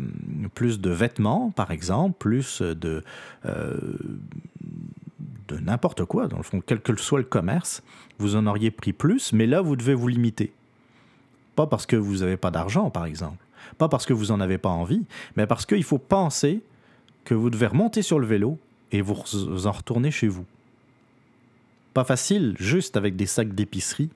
[0.54, 3.02] plus de vêtements, par exemple, plus de,
[3.46, 3.76] euh,
[5.48, 7.82] de n'importe quoi, dans le fond, quel que soit le commerce,
[8.18, 10.52] vous en auriez pris plus, mais là, vous devez vous limiter.
[11.56, 13.44] Pas parce que vous n'avez pas d'argent, par exemple,
[13.78, 15.04] pas parce que vous n'en avez pas envie,
[15.36, 16.62] mais parce qu'il faut penser
[17.24, 18.58] que vous devez remonter sur le vélo
[18.92, 20.46] et vous en retourner chez vous.
[21.94, 24.10] Pas facile, juste avec des sacs d'épicerie,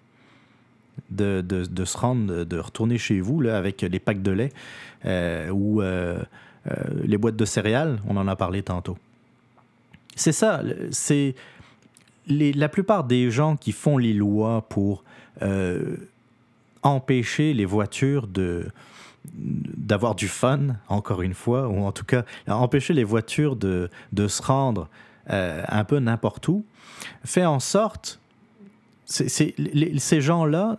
[1.11, 4.52] de, se rendre, de retourner chez vous là, avec les packs de lait
[5.04, 6.22] euh, ou euh,
[6.70, 6.72] euh,
[7.04, 8.98] les boîtes de céréales, on en a parlé tantôt.
[10.16, 11.35] C'est ça, c'est
[12.26, 15.04] la plupart des gens qui font les lois pour
[16.83, 18.66] empêcher les voitures de
[19.35, 24.28] d'avoir du fun, encore une fois, ou en tout cas empêcher les voitures de, de
[24.28, 24.88] se rendre
[25.26, 26.64] un peu n'importe où,
[27.24, 28.20] fait en sorte
[29.06, 30.76] ces gens-là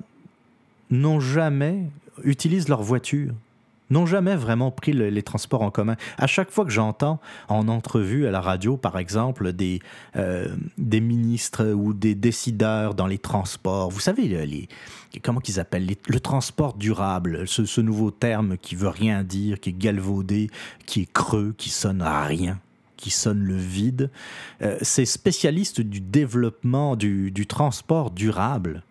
[0.89, 1.89] n'ont jamais
[2.23, 3.33] utilisé leur voiture,
[3.89, 5.95] n'ont jamais vraiment pris les transports en commun.
[6.17, 9.79] À chaque fois que j'entends en entrevue à la radio, par exemple, des,
[10.15, 14.67] euh, des ministres ou des décideurs dans les transports, vous savez, les,
[15.21, 19.77] comment qu'ils appellent le transport durable, ce, nouveau terme qui veut rien dire, qui est
[19.77, 20.49] galvaudé,
[20.85, 22.59] qui est creux, qui sonne à rien
[22.97, 24.09] qui sonne le vide.
[24.61, 28.83] Euh, ces spécialistes du développement du, transport durable,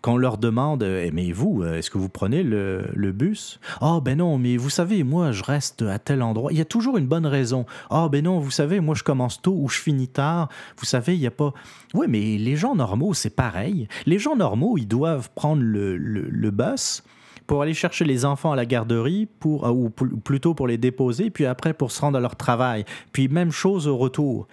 [0.00, 3.60] quand on leur demande eh, Mais vous, euh, est-ce que vous prenez le, bus?
[3.80, 6.52] Oh, ben non, mais vous savez, moi, je reste à tel endroit.
[6.52, 7.66] Il y a toujours une bonne raison.
[7.90, 10.48] Oh, ben non, vous savez, moi, je commence tôt ou je finis tard.
[10.76, 11.52] Vous savez, il n'y a pas.
[11.94, 13.88] Oui, mais les gens normaux, c'est pareil.
[14.06, 17.02] Les gens normaux, ils doivent prendre le, le bus
[17.48, 21.46] pour aller chercher les enfants à la garderie, euh, ou plutôt pour les déposer, puis
[21.46, 22.84] après pour se rendre à leur travail.
[23.10, 24.46] Puis même chose au retour.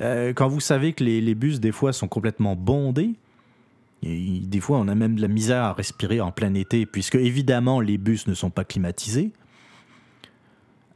[0.00, 3.10] Euh, quand vous savez que les, bus, des fois, sont complètement bondés,
[4.02, 7.16] et des fois, on a même de la misère à respirer en plein été, puisque
[7.16, 9.30] évidemment, les bus ne sont pas climatisés.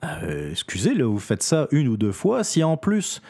[0.05, 2.45] Euh, excusez, le vous faites ça une ou deux fois.
[2.45, 3.21] Si en plus,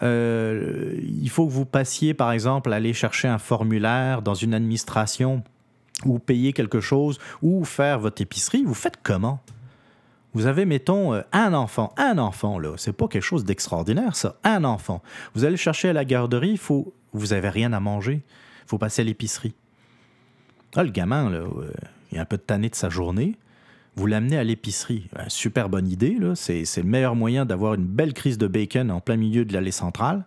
[0.00, 5.42] il faut que vous passiez, par exemple, aller chercher un formulaire dans une administration
[6.04, 9.40] ou payer quelque chose, ou faire votre épicerie, vous faites comment?
[10.34, 11.94] Vous avez, mettons, euh, un enfant.
[11.96, 12.74] Un enfant, là.
[12.76, 14.36] C'est pas quelque chose d'extraordinaire, ça.
[14.42, 15.00] Un enfant.
[15.34, 16.92] Vous allez chercher à la garderie, faut...
[17.12, 18.22] vous avez rien à manger.
[18.64, 19.54] Il faut passer à l'épicerie.
[20.74, 21.72] Ah, le gamin, là, euh,
[22.10, 23.36] il a un peu de tanné de sa journée.
[23.94, 25.08] Vous l'amenez à l'épicerie.
[25.28, 26.34] super bonne idée, là.
[26.34, 29.70] C'est, le meilleur moyen d'avoir une belle crise de bacon en plein milieu de l'allée
[29.70, 30.24] centrale.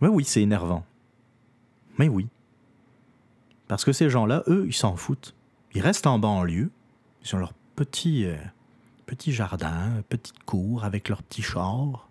[0.00, 0.84] Oui, oui, c'est énervant.
[1.98, 2.28] Mais oui.
[3.66, 5.34] Parce que ces gens-là, eux, ils s'en foutent.
[5.74, 6.70] Ils restent en banlieue.
[7.24, 8.36] Ils ont leur petit, euh,
[9.06, 12.08] petit jardin, petite cour avec leur petit char.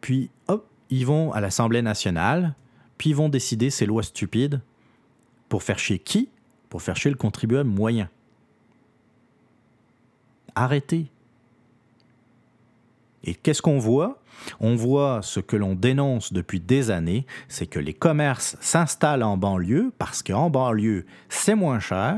[0.00, 2.54] Puis, hop, ils vont à l'Assemblée nationale.
[2.98, 4.60] Puis ils vont décider ces lois stupides.
[5.48, 6.30] Pour faire chier qui?
[6.68, 8.08] Pour faire chier le contribuable moyen.
[10.54, 11.10] Arrêtez.
[13.24, 14.22] Et qu'est-ce qu'on voit?
[14.60, 19.36] On voit ce que l'on dénonce depuis des années, c'est que les commerces s'installent en
[19.36, 22.16] banlieue parce qu'en banlieue, c'est moins cher.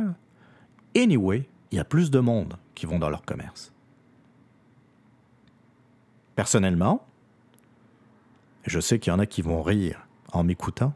[0.96, 3.72] Anyway, il y a plus de monde qui vont dans leur commerce.
[6.34, 7.06] Personnellement,
[8.64, 10.94] je sais qu'il y en a qui vont rire en m'écoutant.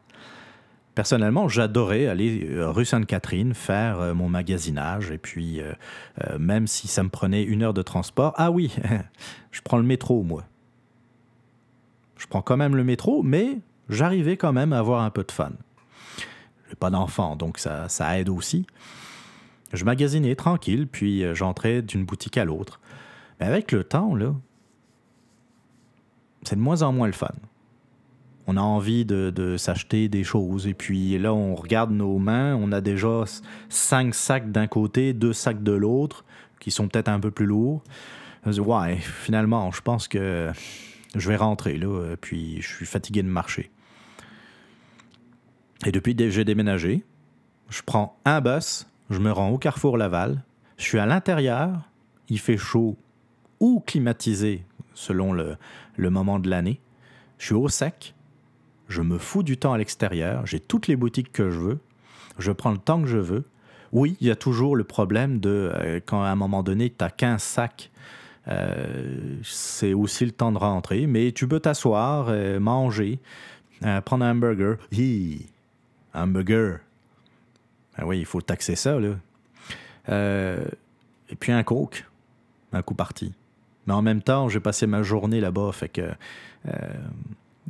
[0.95, 5.73] Personnellement, j'adorais aller euh, rue Sainte-Catherine faire euh, mon magasinage et puis euh,
[6.39, 8.75] même si ça me prenait une heure de transport, ah oui,
[9.51, 10.45] je prends le métro moi.
[12.21, 15.33] Je prends quand même le métro, mais j'arrivais quand même à avoir un peu de
[15.33, 15.53] fun.
[16.69, 18.67] J'ai pas d'enfant, donc ça, ça aide aussi.
[19.73, 22.81] Je magasinais tranquille, puis j'entrais d'une boutique à l'autre.
[23.41, 24.35] Mais avec le temps, là,
[26.45, 27.33] c'est de moins en moins le fun
[28.51, 30.67] on a envie de, s'acheter des choses.
[30.67, 33.25] Et puis là, on regarde nos mains, on a déjà
[33.69, 36.25] cinq sacs d'un côté, deux sacs de l'autre,
[36.59, 37.83] qui sont peut-être un peu plus lourds.
[38.45, 40.51] ouais, finalement, je pense que
[41.15, 43.71] je vais rentrer là, puis je suis fatigué de marcher.
[45.87, 47.05] Et depuis j'ai déménagé,
[47.69, 50.45] je prends un bus, je me rends au Carrefour Laval,
[50.77, 51.89] je suis à l'intérieur,
[52.29, 52.97] il fait chaud
[53.61, 56.81] ou climatisé selon le moment de l'année,
[57.39, 58.15] je suis au sec,
[58.91, 61.79] je me fous du temps à l'extérieur, j'ai toutes les boutiques que je veux,
[62.39, 63.45] je prends le temps que je veux.
[63.93, 67.05] Oui, il y a toujours le problème de euh, quand à un moment donné, tu
[67.05, 67.99] as 15 sacs, euh,
[68.47, 73.19] c'est aussi le temps de rentrer, mais tu peux t'asseoir, euh, manger,
[74.05, 74.77] prendre un hamburger.
[74.93, 75.47] Hi,
[76.15, 76.81] hamburger.
[77.97, 79.15] Ben oui, il faut taxer ça, là.
[80.09, 82.05] et puis un coke,
[82.73, 83.33] un coup parti.
[83.87, 86.11] Mais en même temps, j'ai passé ma journée là-bas, fait que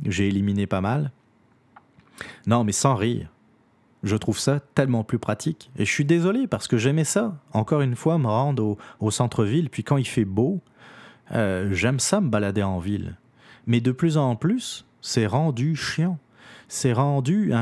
[0.05, 1.11] j'ai éliminé pas mal.
[2.45, 3.27] Non, mais sans rire.
[4.03, 5.69] Je trouve ça tellement plus pratique.
[5.77, 7.35] Et je suis désolé parce que j'aimais ça.
[7.53, 9.69] Encore une fois, me rendre au, centre-ville.
[9.69, 10.59] Puis quand il fait beau,
[11.31, 13.17] euh, j'aime ça me balader en ville.
[13.67, 16.17] Mais de plus en plus, c'est rendu chiant.
[16.67, 17.53] C'est rendu,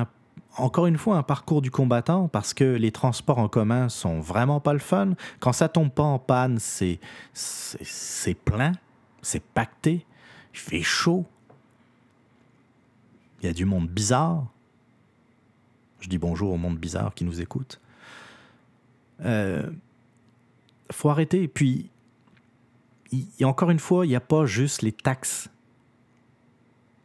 [0.55, 4.59] encore une fois, un parcours du combattant parce que les transports en commun sont vraiment
[4.59, 5.13] pas le fun.
[5.39, 6.99] Quand ça tombe pas en panne, c'est,
[7.33, 8.73] c'est plein,
[9.21, 10.05] c'est pacté,
[10.53, 11.25] il fait chaud.
[13.41, 14.45] Il y a du monde bizarre.
[15.99, 17.79] Je dis bonjour au monde bizarre qui nous écoute.
[19.25, 19.69] Euh,
[20.91, 21.47] faut arrêter.
[21.47, 21.89] Puis,
[23.11, 25.49] y, encore une fois, il n'y a pas juste les taxes.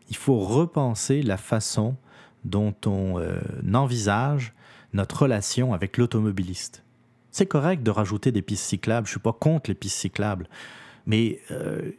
[0.08, 1.96] Il faut repenser la façon
[2.44, 3.40] dont on euh,
[3.72, 4.52] envisage
[4.92, 6.84] notre relation avec l'automobiliste.
[7.30, 10.48] C'est correct de rajouter des pistes cyclables, je ne suis pas contre les pistes cyclables,
[11.06, 11.90] mais euh,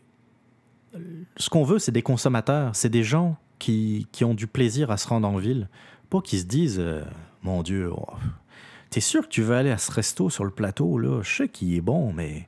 [1.35, 4.97] ce qu'on veut, c'est des consommateurs, c'est des gens qui, qui, ont du plaisir à
[4.97, 5.67] se rendre en ville,
[6.15, 7.03] pas qu'ils se disent euh,
[7.43, 8.07] Mon Dieu, oh,
[8.89, 11.21] t'es sûr que tu veux aller à ce resto sur le plateau, là?
[11.21, 12.45] Je sais qu'il est bon, mais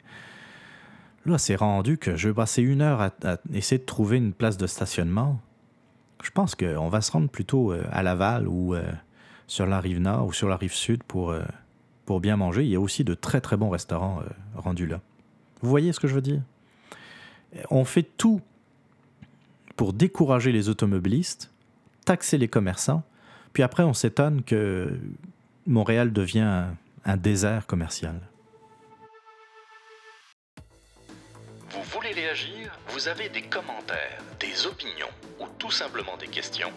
[1.26, 3.12] là, c'est rendu que je vais passer une heure à,
[3.54, 5.40] essayer de trouver une place de stationnement.
[6.24, 8.90] Je pense qu'on va se rendre plutôt euh, à Laval ou euh,
[9.48, 11.36] sur la rive nord ou sur la rive sud pour,
[12.06, 12.64] pour bien manger.
[12.64, 14.22] Il y a aussi de très très bons restaurants
[14.56, 15.00] rendus là.
[15.62, 16.42] Vous voyez ce que je veux dire?
[17.70, 18.42] On fait tout
[19.78, 21.52] pour décourager les automobilistes,
[22.04, 23.04] taxer les commerçants,
[23.54, 25.00] puis après, on s'étonne que
[25.66, 26.66] Montréal devient
[27.06, 28.20] un, désert commercial.
[31.70, 32.78] Vous voulez réagir?
[32.90, 36.72] Vous avez des commentaires, des opinions ou tout simplement des questions?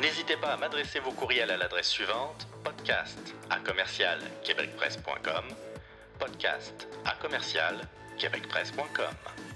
[0.00, 5.44] N'hésitez pas à m'adresser vos courriels à l'adresse suivante podcast à commercial québecpresse.com
[6.18, 7.76] podcast à commercial
[8.18, 9.53] québecpresse.com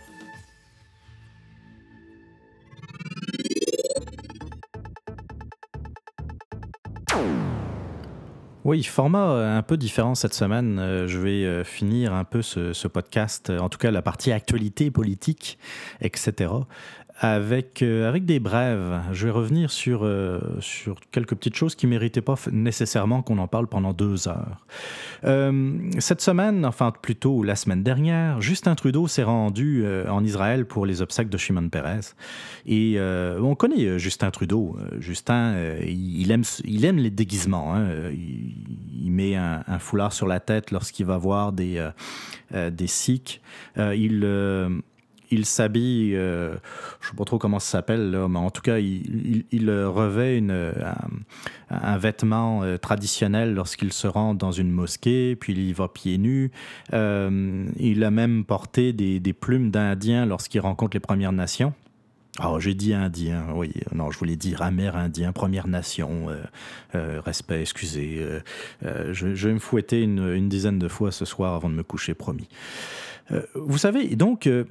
[8.64, 10.78] Oui, format euh, un peu différent cette semaine.
[10.78, 14.90] Euh, je vais euh, finir un peu ce, podcast, en tout cas la partie actualité
[14.90, 15.58] politique,
[16.00, 16.50] etc
[17.20, 19.00] avec, euh, avec des brèves.
[19.12, 23.38] Je vais revenir sur, euh, sur quelques petites choses qui ne méritaient pas nécessairement qu'on
[23.38, 24.64] en parle pendant deux heures.
[25.24, 30.86] Euh, cette semaine, enfin plutôt la semaine dernière, Justin Trudeau s'est rendu en Israël pour
[30.86, 32.14] les obsèques de Shimon Peres.
[32.66, 34.76] Et on connaît Justin Trudeau.
[35.00, 35.54] Justin,
[35.86, 37.74] il, aime, il aime les déguisements.
[37.74, 38.10] Hein.
[38.12, 41.88] Il, met un, foulard sur la tête lorsqu'il va voir des,
[42.52, 43.40] des Sikhs.
[43.76, 44.24] il
[45.30, 46.50] il s'habille, euh,
[47.00, 50.72] je ne sais pas trop comment ça s'appelle, mais en tout cas, il, revêt une,
[51.70, 56.18] un, vêtement euh, traditionnel lorsqu'il se rend dans une mosquée, puis il y va pieds
[56.18, 56.50] nus.
[56.92, 61.72] Euh, il a même porté des, plumes d'Indien lorsqu'il rencontre les Premières Nations.
[62.38, 66.28] Alors, ah, j'ai dit indien, oui, non, je voulais dire amérindien, Première Nation,
[66.94, 68.24] respect, excusez.
[68.82, 72.48] Je, vais me fouetter une, dizaine de fois ce soir avant de me coucher, promis.
[73.54, 74.64] vous savez, donc, euh,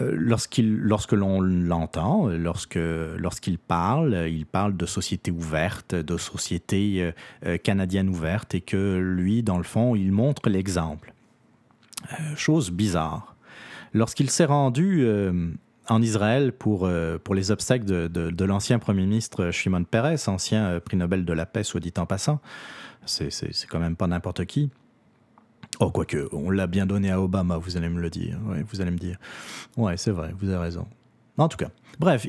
[0.00, 2.78] lorsqu'il, lorsque l'on l'entend, lorsque,
[3.16, 7.12] lorsqu'il parle, il parle de société ouverte, de société euh,
[7.46, 11.12] euh, canadienne ouverte, et que lui, dans le fond, il montre l'exemple.
[12.36, 13.36] chose bizarre.
[13.94, 15.06] Lorsqu'il s'est rendu
[15.88, 16.90] en Israël pour,
[17.22, 21.44] pour les obsèques de, de, l'ancien premier ministre Shimon Peres, ancien prix Nobel de la
[21.44, 22.40] paix, soit dit en passant,
[23.04, 24.70] c'est, c'est quand même pas n'importe qui.
[25.80, 28.38] Oh, quoique, on l'a bien donné à Obama, vous allez me le dire.
[28.70, 29.16] vous allez me dire.
[29.76, 30.86] Ouais, c'est vrai, vous avez raison.
[31.38, 32.26] En tout cas, bref,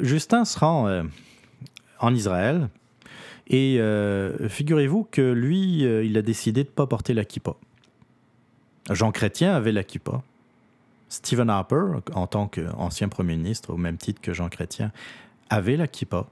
[0.00, 1.04] Justin se rend euh,
[2.00, 2.68] en Israël
[3.46, 7.54] et euh, figurez-vous que lui, euh, il a décidé de ne pas porter la kippa.
[8.90, 10.22] Jean Chrétien avait la kippa.
[11.08, 11.84] Stephen Harper,
[12.14, 14.92] en tant qu'ancien premier ministre, au même titre que Jean Chrétien,
[15.50, 16.26] avait la kippa.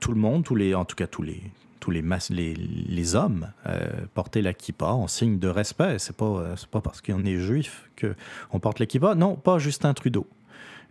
[0.00, 1.42] tout le monde, tous les, en tout cas tous les,
[1.84, 5.98] tous les, hommes euh, portaient la kippa en signe de respect.
[5.98, 9.14] C'est pas, euh, pas parce qu'on est juif qu'on porte la kippa.
[9.14, 10.26] Non, pas Justin Trudeau.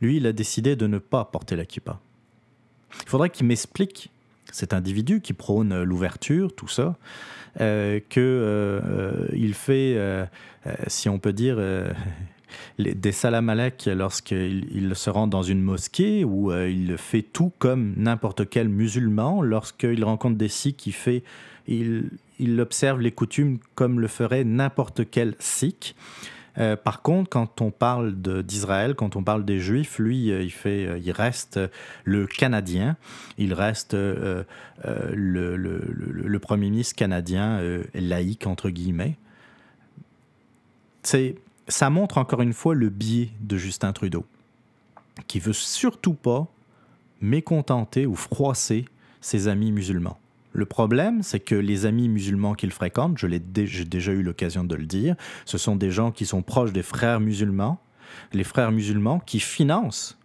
[0.02, 2.00] Lui, il a décidé de ne pas porter la kippa.
[3.02, 4.12] Il faudrait qu'il m'explique,
[4.52, 6.96] cet individu qui prône l'ouverture, tout ça,
[7.60, 9.98] euh, qu'il fait,
[10.86, 11.58] si on peut dire,
[12.80, 17.94] des salam alek lorsqu'il il se rend dans une mosquée où il fait tout comme
[17.98, 19.42] n'importe quel musulman.
[19.42, 21.24] Lorsqu'il rencontre des sikhs, il, fait,
[21.68, 25.96] il, observe les coutumes comme le ferait n'importe quel sikh.
[26.60, 30.54] Euh, par contre, quand on parle d'Israël, quand on parle des Juifs, lui, euh, il,
[30.66, 31.60] euh, reste
[32.04, 32.96] le Canadien,
[33.38, 34.46] il reste le,
[35.14, 37.62] le, Premier ministre canadien
[37.94, 39.18] laïque, entre guillemets.
[41.68, 44.26] Ça montre encore une fois le biais de Justin Trudeau,
[45.28, 46.48] qui veut surtout pas
[47.22, 48.86] mécontenter ou froisser
[49.22, 50.20] ses amis musulmans.
[50.52, 54.76] Le problème, c'est que les amis musulmans qu'il fréquente, je l'ai déjà eu l'occasion de
[54.76, 57.80] le dire, ce sont des gens qui sont proches des frères musulmans,
[58.34, 60.18] les frères musulmans qui financent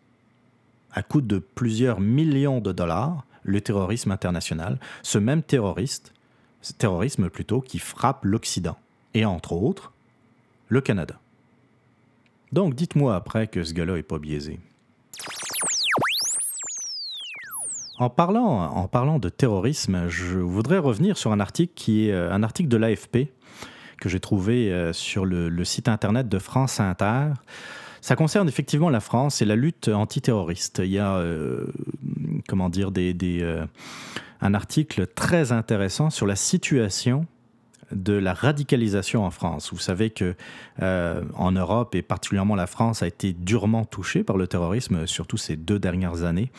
[0.92, 6.12] à coût de plusieurs millions de dollars le terrorisme international, ce même terroriste,
[6.60, 8.76] ce terrorisme plutôt qui frappe l'Occident
[9.14, 9.92] et entre autres
[10.68, 11.18] le Canada.
[12.52, 14.58] Donc dites-moi après que ce gars-là n'est pas biaisé.
[17.98, 22.32] En parlant, en parlant de terrorisme, je voudrais revenir sur un article qui est euh,
[22.32, 23.32] un article de l'AFP
[24.00, 27.32] que j'ai trouvé euh, sur le, site internet de France Inter.
[28.00, 30.80] Ça concerne effectivement la France et la lutte antiterroriste.
[30.84, 31.66] Il y a, euh,
[32.46, 33.42] comment dire, des,
[34.40, 37.26] un article très intéressant sur la situation
[37.92, 39.70] de la radicalisation en France.
[39.72, 40.34] Vous savez que
[40.82, 45.36] euh, en Europe et particulièrement la France a été durement touchée par le terrorisme, surtout
[45.36, 46.50] ces deux dernières années.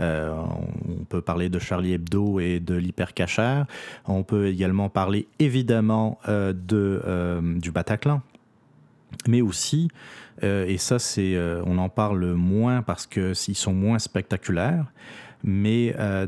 [0.00, 0.34] Euh,
[0.88, 3.66] on peut parler de Charlie Hebdo et de l'hypercachère.
[4.06, 8.22] On peut également parler évidemment euh, de, du Bataclan,
[9.26, 9.88] mais aussi
[10.42, 14.84] et ça, c'est, on en parle moins parce que s'ils sont moins spectaculaires
[15.44, 16.26] mais euh,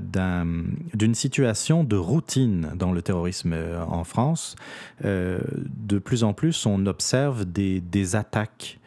[0.95, 4.57] d'une situation de routine dans le terrorisme euh, en France.
[5.05, 7.83] Euh, de plus en plus, on observe des,
[8.15, 8.79] attaques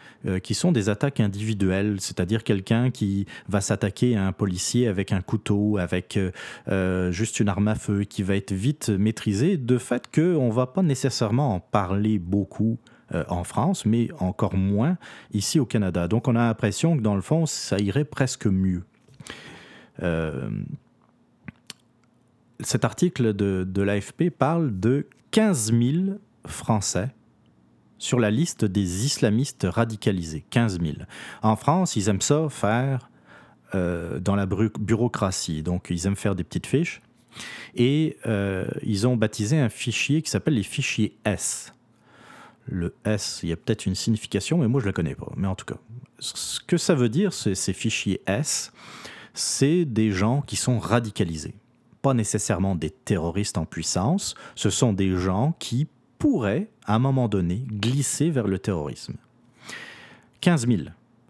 [0.43, 5.21] qui sont des attaques individuelles, c'est-à-dire quelqu'un qui va s'attaquer à un policier avec un
[5.21, 6.17] couteau, avec
[7.09, 10.67] juste une arme à feu, qui va être vite maîtrisé, de fait qu'on ne va
[10.67, 12.77] pas nécessairement en parler beaucoup
[13.29, 14.97] en France, mais encore moins
[15.33, 16.07] ici au Canada.
[16.07, 18.83] Donc on a l'impression que dans le fond, ça irait presque mieux.
[20.01, 20.49] Euh,
[22.59, 27.09] cet article de, l'AFP parle de 15 000 Français
[27.97, 30.43] sur la liste des islamistes radicalisés.
[30.49, 30.95] 15 000.
[31.43, 33.09] En France, ils aiment ça faire
[33.75, 35.63] euh, dans la bureaucratie.
[35.63, 37.01] Donc, ils aiment faire des petites fiches.
[37.75, 41.73] Et euh, ils ont baptisé un fichier qui s'appelle les fichiers S.
[42.65, 45.31] Le S, il y a peut-être une signification, mais moi je ne la connais pas.
[45.37, 45.79] Mais en tout cas,
[46.19, 48.71] ce que ça veut dire, ces fichiers S,
[49.33, 51.55] c'est des gens qui sont radicalisés.
[52.01, 57.27] Pas nécessairement des terroristes en puissance, ce sont des gens qui pourraient, à un moment
[57.27, 59.15] donné, glisser vers le terrorisme.
[60.41, 60.81] 15 000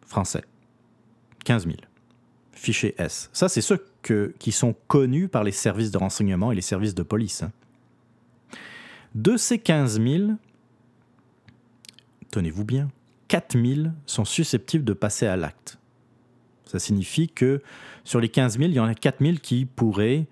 [0.06, 0.43] Français.
[1.45, 1.78] 15 000.
[2.52, 3.30] Fichier S.
[3.34, 3.86] Ça, c'est ceux
[4.39, 7.43] qui sont connus par les services de renseignement et les services de police.
[7.43, 7.52] Hein.
[9.16, 10.24] De ces 15 000,
[12.30, 12.89] tenez-vous bien,
[13.28, 15.78] 4 000 sont susceptibles de passer à l'acte.
[16.72, 17.61] Ça signifie que
[18.05, 20.26] sur les 15 000, il y en a 4 000 qui pourraient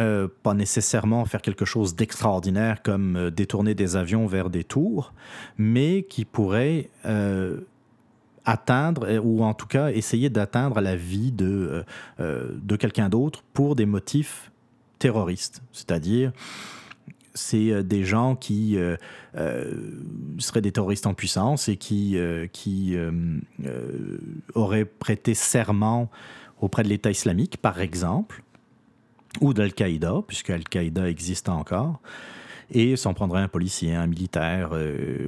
[0.00, 5.12] euh, pas nécessairement faire quelque chose d'extraordinaire comme euh, détourner des avions vers des tours,
[5.58, 7.58] mais qui pourraient euh,
[8.46, 11.84] atteindre, ou en tout cas essayer d'atteindre la vie de,
[12.18, 14.50] de quelqu'un d'autre pour des motifs
[14.98, 15.62] terroristes.
[15.72, 16.32] C'est-à-dire
[17.34, 18.96] c'est euh, des gens qui euh,
[19.36, 19.90] euh,
[20.38, 22.16] seraient des terroristes en puissance et qui,
[22.52, 22.96] qui
[24.54, 26.10] auraient prêté serment
[26.60, 28.42] auprès de l'État islamique, par exemple,
[29.40, 32.00] ou d'Al-Qaïda, puisque Al-Qaïda existe encore,
[32.70, 34.70] et s'en prendrait un policier, un militaire,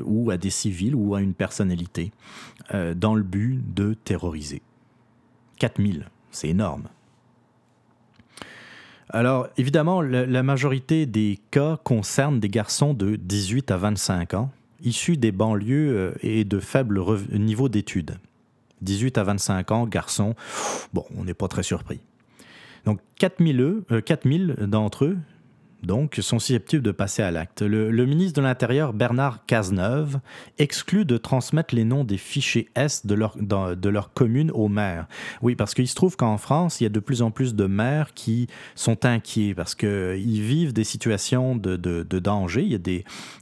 [0.04, 2.12] ou à des civils, ou à une personnalité,
[2.72, 4.62] dans le but de terroriser.
[5.58, 6.88] 4000, c'est énorme.
[9.16, 14.50] Alors, évidemment, la, majorité des cas concernent des garçons de 18 à 25 ans,
[14.84, 17.02] issus des banlieues euh, et de faibles
[17.32, 18.18] niveaux d'études.
[18.82, 20.34] 18 à 25 ans, garçons,
[20.92, 21.98] bon, on n'est pas très surpris.
[22.84, 25.16] Donc, 4000, 4000 euh, d'entre eux
[25.86, 27.62] donc, sont susceptibles de passer à l'acte.
[27.62, 30.20] Le, ministre de l'Intérieur, Bernard Cazeneuve,
[30.58, 35.06] exclut de transmettre les noms des fichiers S de leur, commune aux maires.
[35.42, 37.66] Oui, parce qu'il se trouve qu'en France, il y a de plus en plus de
[37.66, 41.76] maires qui sont inquiets parce qu'ils vivent des situations de,
[42.18, 42.62] danger.
[42.62, 42.78] Il y a.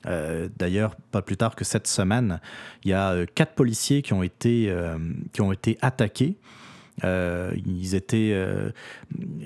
[0.06, 2.40] Euh, d'ailleurs, pas plus tard que cette semaine,
[2.84, 4.98] il y a euh, quatre policiers qui ont été, euh,
[5.32, 6.36] qui ont été attaqués.
[7.02, 8.34] ils étaient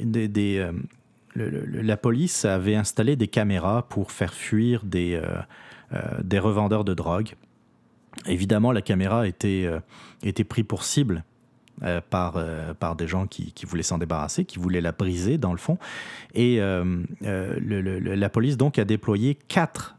[0.02, 0.68] des,
[1.34, 5.38] la police avait installé des caméras pour faire fuir des, euh,
[5.92, 7.34] euh, revendeurs de drogue.
[8.26, 9.70] Évidemment, la caméra était,
[10.22, 11.24] était prise pour cible
[12.10, 15.78] par, des gens qui, voulaient s'en débarrasser, qui voulaient la briser dans le fond.
[16.34, 16.58] Et
[17.20, 19.96] la police donc a déployé quatre,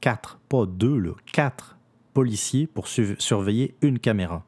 [0.00, 1.76] quatre, pas deux, là, quatre
[2.14, 4.42] policiers pour surveiller une caméra,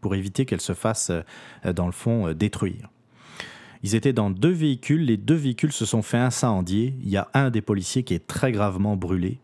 [0.00, 1.10] pour éviter qu'elle se fasse,
[1.64, 2.88] dans le fond, détruire.
[3.82, 5.04] Ils étaient dans deux véhicules.
[5.04, 6.94] Les deux véhicules se sont fait incendier.
[7.02, 9.38] Il y a un des policiers qui est très gravement brûlé.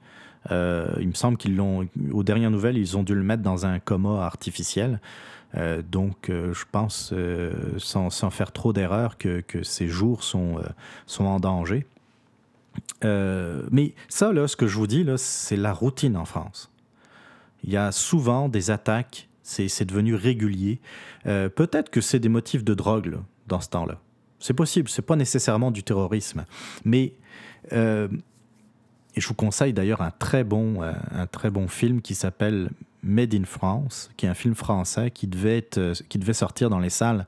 [0.51, 3.67] Euh, il me semble qu'ils l'ont, aux dernières nouvelles, ils ont dû le mettre dans
[3.67, 5.01] un coma artificiel.
[5.57, 7.15] Euh, donc, euh, je pense,
[7.79, 10.61] sans, faire trop d'erreurs, que, ces jours sont,
[11.19, 11.87] en danger.
[13.03, 16.71] mais ça, là, ce que je vous dis, c'est la routine en France.
[17.63, 20.81] Il y a souvent des attaques, c'est, devenu régulier.
[21.25, 23.99] peut-être que c'est des motifs de drogue dans ce temps-là.
[24.45, 26.45] C'est possible, c'est pas nécessairement du terrorisme.
[26.85, 27.15] Mais
[27.73, 28.09] euh,
[29.15, 32.69] et je vous conseille d'ailleurs un très bon, euh, un très bon film qui s'appelle
[33.03, 36.69] Made in France, qui est un film français qui devait, être, euh, qui devait sortir
[36.69, 37.27] dans les salles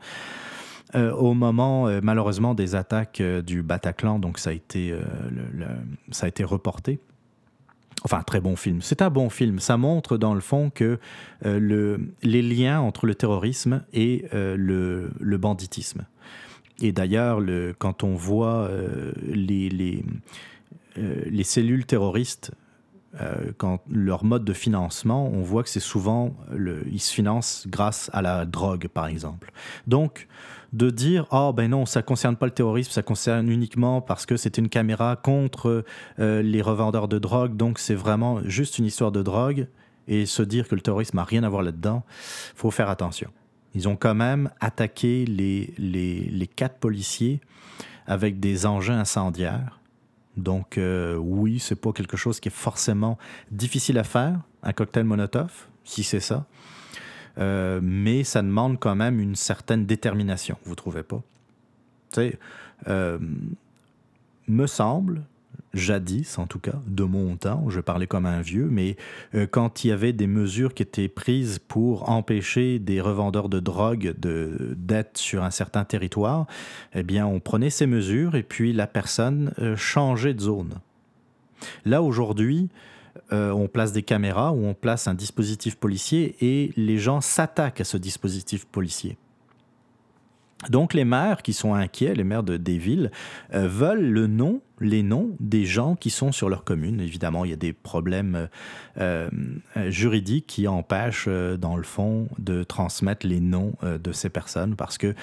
[0.95, 4.19] au moment, malheureusement, des attaques du Bataclan.
[4.19, 4.99] Donc ça a été,
[6.11, 7.01] ça a été reporté.
[8.03, 8.81] Enfin, un très bon film.
[8.81, 9.59] C'est un bon film.
[9.59, 10.99] Ça montre dans le fond que
[11.45, 16.07] le, les liens entre le terrorisme et le banditisme.
[16.81, 17.41] Et d'ailleurs,
[17.79, 20.05] quand on voit euh, les,
[20.99, 22.53] euh, les, cellules terroristes,
[23.21, 26.35] euh, quand leur mode de financement, on voit que c'est souvent,
[26.91, 29.53] ils se financent grâce à la drogue, par exemple.
[29.87, 30.29] Donc,
[30.73, 34.37] de dire oh ben non ça concerne pas le terrorisme ça concerne uniquement parce que
[34.37, 35.85] c'est une caméra contre
[36.19, 39.69] les revendeurs de drogue donc c'est vraiment juste une histoire de drogue
[40.09, 42.03] et se dire que le terrorisme n'a rien à voir là-dedans
[42.57, 43.31] faut faire attention
[43.77, 47.41] ils ont quand même attaqué les, les, quatre policiers
[48.07, 49.79] avec des engins incendiaires.
[50.39, 53.19] Donc euh, oui, c'est pas quelque chose qui est forcément
[53.51, 56.47] difficile à faire, un cocktail Molotov, si c'est ça.
[57.37, 61.23] Euh, mais ça demande quand même une certaine détermination, vous trouvez pas?
[62.15, 62.39] Tu sais,
[62.89, 63.19] euh,
[64.49, 65.23] me semble
[65.77, 68.97] jadis en tout cas, de mon temps, je parlais comme un vieux, mais
[69.35, 73.61] euh, quand il y avait des mesures qui étaient prises pour empêcher des revendeurs de
[73.61, 76.47] drogue d'être sur un certain territoire,
[76.95, 80.75] eh bien on prenait ces mesures et puis la personne euh, changeait de zone.
[81.85, 82.69] Là aujourd'hui,
[83.33, 87.81] euh, on place des caméras ou on place un dispositif policier et les gens s'attaquent
[87.81, 89.17] à ce dispositif policier.
[90.71, 93.11] Donc les maires qui sont inquiets, les maires de, des villes,
[93.53, 97.01] veulent le nom, les noms des gens qui sont sur leur commune.
[97.01, 98.49] Évidemment, il y a des problèmes
[98.99, 99.29] euh,
[99.77, 104.99] euh, juridiques qui empêchent, dans le fond, de transmettre les noms de ces personnes parce
[104.99, 105.15] que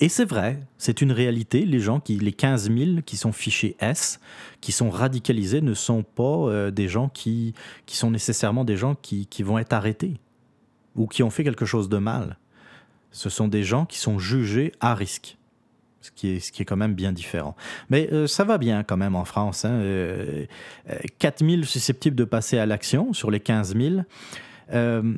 [0.00, 1.64] et c'est vrai, c'est une réalité.
[1.64, 4.18] Les gens qui, les 15 000 qui sont fichés S,
[4.60, 7.54] qui sont radicalisés, ne sont pas des gens qui,
[7.86, 10.14] qui sont nécessairement des gens qui, qui vont être arrêtés
[10.96, 12.38] ou qui ont fait quelque chose de mal
[13.14, 15.38] ce sont des gens qui sont jugés à risque.
[16.04, 17.56] Ce qui, est, ce qui est quand même bien différent.
[17.88, 19.64] Mais euh, ça va bien quand même en France.
[19.64, 19.70] Hein.
[19.70, 20.44] Euh,
[21.18, 23.94] 4000 euh, susceptibles de passer à l'action sur les 15 000.
[24.74, 25.14] Euh,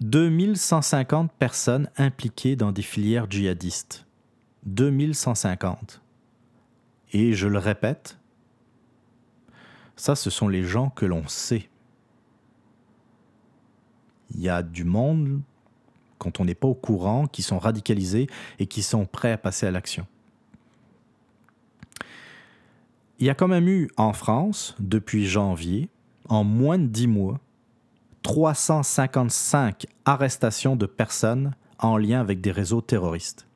[0.00, 4.06] 2150 personnes impliquées dans des filières djihadistes.
[4.66, 6.00] 2150.
[7.12, 8.16] Et je le répète,
[9.96, 11.68] ça, ce sont les gens que l'on sait.
[14.36, 15.42] Il y a du monde
[16.24, 19.66] quand on n'est pas au courant, qui sont radicalisés et qui sont prêts à passer
[19.66, 20.06] à l'action.
[23.18, 25.90] Il y a quand même eu en France, depuis janvier,
[26.30, 27.38] en moins de dix mois,
[28.22, 33.46] 355 arrestations de personnes en lien avec des réseaux terroristes.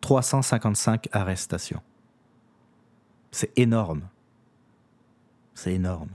[0.00, 1.82] 355 arrestations.
[3.32, 4.02] C'est énorme.
[5.54, 6.10] C'est énorme.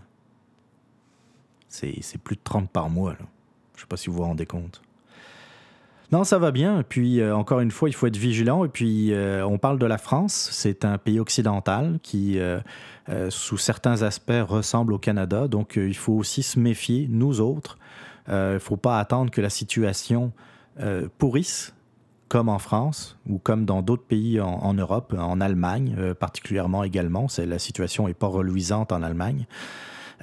[1.67, 3.15] C'est plus de 30 par mois.
[3.17, 4.81] Je ne sais pas si vous vous rendez compte.
[6.11, 6.83] Non, ça va bien.
[6.87, 8.65] Puis, euh, encore une fois, il faut être vigilant.
[8.65, 10.49] Et puis, euh, on parle de la France.
[10.51, 12.59] C'est un pays occidental qui, euh,
[13.29, 15.47] sous certains aspects, ressemble au Canada.
[15.47, 17.77] Donc, il faut aussi se méfier, nous autres.
[18.27, 20.31] Il ne faut pas attendre que la situation
[21.17, 21.73] pourrisse,
[22.27, 27.25] comme en France ou comme dans d'autres pays en, Europe, en Allemagne particulièrement également.
[27.39, 29.47] La situation n'est pas reluisante en Allemagne.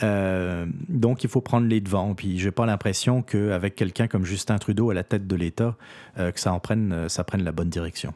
[0.03, 2.15] Euh, donc, il faut prendre les devants.
[2.15, 5.77] Puis, j'ai pas l'impression qu'avec quelqu'un comme Justin Trudeau à la tête de l'État,
[6.19, 8.13] euh, que ça en prenne, euh, ça prenne la bonne direction.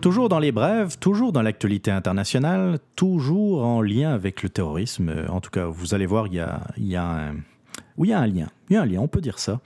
[0.00, 5.10] Toujours dans les brèves, toujours dans l'actualité internationale, toujours en lien avec le terrorisme.
[5.30, 7.36] En tout cas, vous allez voir, il y a, il y a un,
[7.96, 8.48] oui, il y a un lien.
[8.68, 9.60] Il y a un lien, on peut dire ça.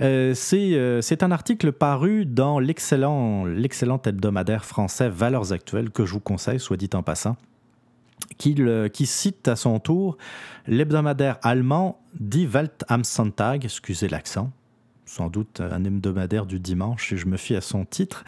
[0.00, 3.46] c'est un article paru dans l'excellent
[4.04, 7.36] hebdomadaire français Valeurs Actuelles que je vous conseille, soit dit en passant
[8.36, 10.16] qui, cite à son tour
[10.66, 14.50] l'hebdomadaire allemand Die Welt am Sonntag, excusez l'accent,
[15.06, 18.24] sans doute un hebdomadaire du dimanche, et je me fie à son titre,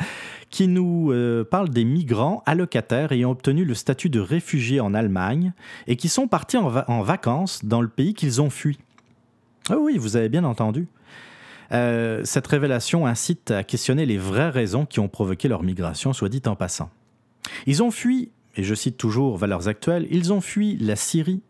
[0.48, 5.52] qui nous euh, parle des migrants allocataires ayant obtenu le statut de réfugiés en Allemagne
[5.86, 8.78] et qui sont partis en vacances dans le pays qu'ils ont fui.
[9.70, 10.88] Ah oui, vous avez bien entendu.
[11.72, 16.28] Euh, cette révélation incite à questionner les vraies raisons qui ont provoqué leur migration, soit
[16.28, 16.90] dit en passant.
[17.66, 21.40] Ils ont fui et je cite toujours Valeurs actuelles, ils ont fui la Syrie,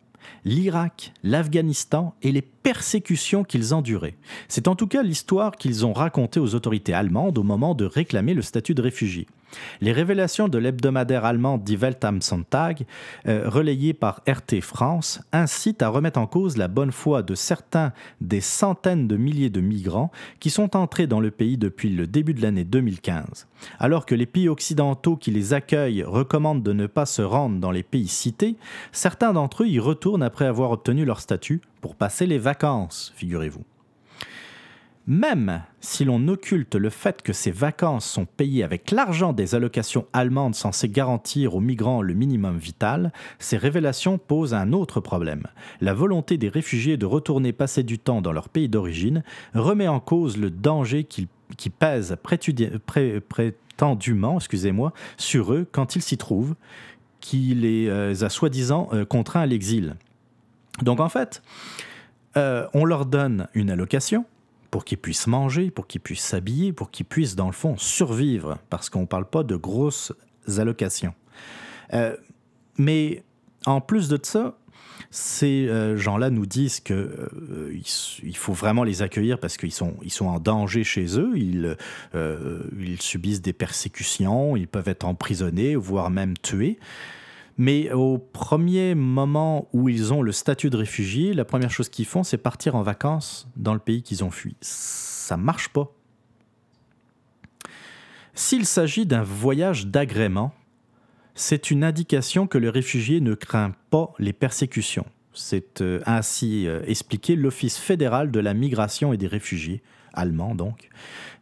[0.45, 4.17] l'Irak, l'Afghanistan et les persécutions qu'ils enduraient.
[4.49, 8.35] C'est en tout cas l'histoire qu'ils ont racontée aux autorités allemandes au moment de réclamer
[8.35, 9.27] le statut de réfugié.
[9.81, 12.87] Les révélations de l'hebdomadaire allemand Die Welt am Sonntag,
[13.27, 17.93] euh, relayées par RT France, incitent à remettre en cause la bonne foi de certains
[18.21, 22.35] des centaines de milliers de migrants qui sont entrés dans le pays depuis le début
[22.35, 23.47] de l'année 2015.
[23.79, 27.71] Alors que les pays occidentaux qui les accueillent recommandent de ne pas se rendre dans
[27.71, 28.57] les pays cités,
[28.93, 33.65] certains d'entre eux y retournent après avoir obtenu leur statut pour passer les vacances, figurez-vous.
[35.07, 40.07] Même si l'on occulte le fait que ces vacances sont payées avec l'argent des allocations
[40.13, 45.47] allemandes censées garantir aux migrants le minimum vital, ces révélations posent un autre problème.
[45.81, 49.25] La volonté des réfugiés de retourner passer du temps dans leur pays d'origine
[49.55, 51.29] remet en cause le danger qui,
[51.71, 52.17] pèse
[53.27, 54.39] prétendument
[55.17, 56.55] sur eux quand ils s'y trouvent,
[57.21, 59.97] qui les euh, a soi-disant euh, contraints à l'exil.
[60.83, 61.43] Donc en fait,
[62.37, 64.25] euh, on leur donne une allocation,
[64.71, 68.59] pour qu'ils puissent manger, pour qu'ils puissent s'habiller, pour qu'ils puissent, dans le fond, survivre,
[68.71, 70.13] parce qu'on ne parle pas de grosses
[70.59, 71.15] allocations.
[71.93, 72.17] Euh,
[72.79, 73.25] mais
[73.67, 74.57] en plus de ça,
[75.11, 77.83] ces euh, gens-là nous disent qu'il
[78.23, 81.77] il faut vraiment les accueillir parce qu'ils sont, ils sont en danger chez eux, ils,
[82.79, 86.79] ils subissent des persécutions, ils peuvent être emprisonnés, voire même tués.
[87.61, 92.07] Mais au premier moment où ils ont le statut de réfugié, la première chose qu'ils
[92.07, 94.57] font, c'est partir en vacances dans le pays qu'ils ont fui.
[94.63, 95.93] Ça marche pas.
[98.33, 100.55] S'il s'agit d'un voyage d'agrément,
[101.35, 105.05] c'est une indication que le réfugié ne craint pas les persécutions.
[105.35, 109.83] C'est euh, ainsi euh, expliqué l'Office fédéral de la migration et des réfugiés,
[110.13, 110.89] allemand donc,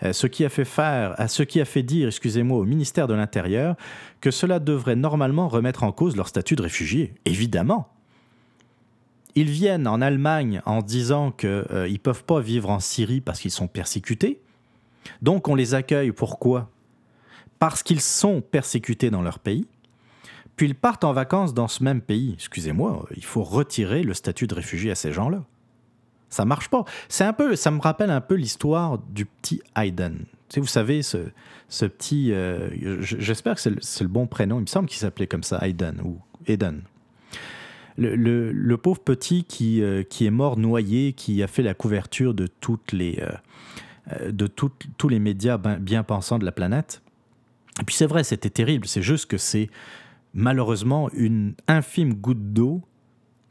[0.03, 3.77] euh, ce qui a fait dire, excusez-moi, au ministère de l'Intérieur
[4.21, 7.15] que cela devrait normalement remettre en cause leur statut de réfugié.
[7.25, 7.89] Évidemment.
[9.35, 13.41] Ils viennent en Allemagne en disant qu'ils euh, ne peuvent pas vivre en Syrie parce
[13.41, 14.41] qu'ils sont persécutés.
[15.23, 16.71] Donc on les accueille pourquoi?
[17.59, 19.67] Parce qu'ils sont persécutés dans leur pays.
[20.57, 22.33] Puis ils partent en vacances dans ce même pays.
[22.35, 25.45] Excusez-moi, il faut retirer le statut de réfugié à ces gens-là.
[26.31, 26.85] Ça marche pas.
[27.09, 30.25] C'est un peu, ça me rappelle un peu l'histoire du petit Hayden.
[30.57, 31.19] vous savez, ce,
[31.87, 32.33] petit.
[32.33, 34.59] Euh, j'espère que c'est le, bon prénom.
[34.59, 36.83] Il me semble qu'il s'appelait comme ça, Hayden ou Eden.
[37.97, 42.47] Le, pauvre petit qui, euh, qui est mort noyé, qui a fait la couverture de
[42.47, 43.21] toutes les.
[43.21, 43.31] Euh,
[44.31, 47.03] de tous les médias bien pensants de la planète.
[47.79, 48.87] Et puis c'est vrai, c'était terrible.
[48.87, 49.69] C'est juste que c'est
[50.33, 52.83] malheureusement une infime goutte d'eau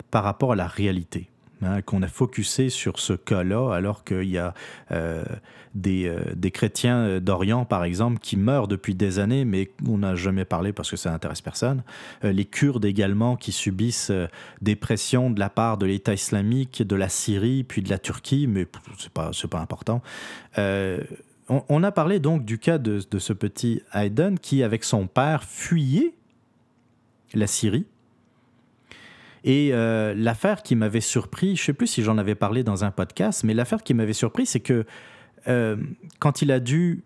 [0.09, 1.30] par rapport à la réalité.
[1.64, 4.53] Hein, qu'on a focusé sur ce cas-là, alors qu'il y a
[4.91, 5.24] euh,
[5.74, 9.97] des, euh, des, chrétiens euh, d'Orient, par exemple, qui meurent depuis des années, mais on
[9.97, 11.82] n'a jamais parlé parce que ça n'intéresse personne.
[12.22, 14.12] les Kurdes également, qui subissent
[14.62, 18.45] des pressions de la part de l'État islamique, de la Syrie, puis de la Turquie,
[18.45, 18.68] mais
[18.99, 20.03] ce n'est pas, pas important.
[21.49, 25.43] On, a parlé donc du cas de, de ce petit Hayden qui, avec son père,
[25.43, 26.14] fuyait
[27.34, 27.88] la Syrie
[29.43, 32.83] et euh, l'affaire qui m'avait surpris, je ne sais plus si j'en avais parlé dans
[32.83, 34.85] un podcast, mais l'affaire qui m'avait surpris, c'est que
[35.47, 35.77] euh,
[36.19, 37.03] quand il a dû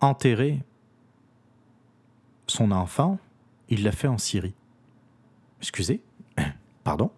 [0.00, 0.62] enterrer
[2.46, 3.18] son enfant,
[3.68, 4.54] il l'a fait en Syrie.
[5.60, 6.02] Excusez,
[6.84, 7.10] pardon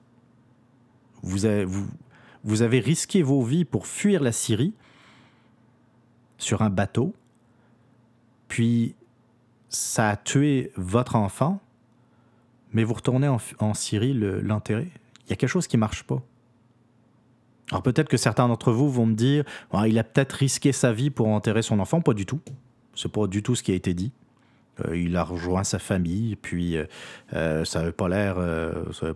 [1.25, 1.89] vous avez, vous,
[2.45, 4.75] vous avez risqué vos vies pour fuir la Syrie
[6.39, 7.15] sur un bateau,
[8.49, 8.95] puis
[9.71, 11.61] ça a tué votre enfant,
[12.75, 14.91] mais vous retournez en, Syrie l'enterrer,
[15.27, 16.23] il y a quelque chose qui marche pas.
[17.71, 20.93] Alors peut-être que certains d'entre vous vont me dire, ah, il a peut-être risqué sa
[20.93, 22.41] vie pour enterrer son enfant, pas du tout.
[22.95, 24.13] C'est pas du tout ce qui a été dit.
[24.85, 26.85] Euh, il a rejoint sa famille, puis euh,
[27.33, 28.37] euh, ça n'avait pas l'air,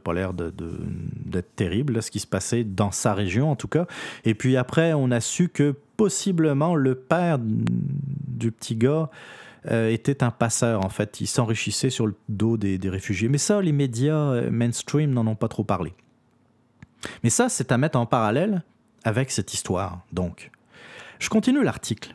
[0.02, 3.86] pas l'air d'être terrible ce qui se passait dans sa région en tout cas.
[4.24, 9.10] Et puis après, on a su que possiblement le père du petit gars
[9.70, 11.20] euh, était un passeur, en fait.
[11.20, 13.28] Il s'enrichissait sur le dos des, réfugiés.
[13.28, 15.94] Mais ça, les médias euh, mainstream n'en ont pas trop parlé.
[17.22, 18.62] Mais ça, c'est à mettre en parallèle
[19.04, 20.50] avec cette histoire, donc.
[21.18, 22.14] Je continue l'article.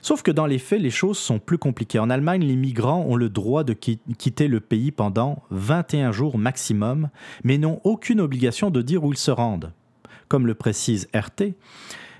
[0.00, 2.00] Sauf que dans les faits, les choses sont plus compliquées.
[2.00, 7.08] En Allemagne, les migrants ont le droit de quitter le pays pendant 21 jours maximum,
[7.44, 9.72] mais n'ont aucune obligation de dire où ils se rendent.
[10.26, 11.54] Comme le précise RT,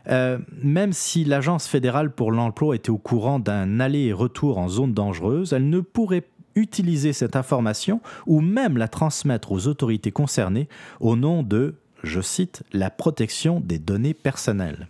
[0.09, 4.69] euh, même si l'Agence fédérale pour l'emploi était au courant d'un aller et retour en
[4.69, 6.25] zone dangereuse, elle ne pourrait
[6.55, 10.69] utiliser cette information ou même la transmettre aux autorités concernées
[11.01, 14.89] au nom de, je cite, la protection des données personnelles.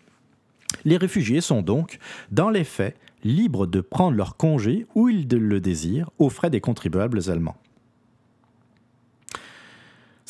[0.85, 1.99] Les réfugiés sont donc,
[2.31, 6.61] dans les faits, libres de prendre leur congé où ils le désirent aux frais des
[6.61, 7.57] contribuables allemands.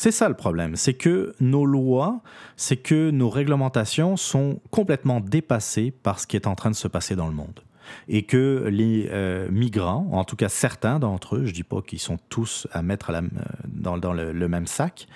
[0.03, 2.19] C'est ça le problème, c'est que nos lois,
[2.57, 6.89] c'est que nos réglementations sont complètement dépassées par ce qui est en train de se
[6.89, 7.61] passer dans le monde.
[8.09, 12.01] Et que les euh, migrants, en tout cas certains d'entre eux, je dis pas qu'ils
[12.01, 13.21] sont tous à mettre euh,
[13.65, 15.07] dans, le, même sac,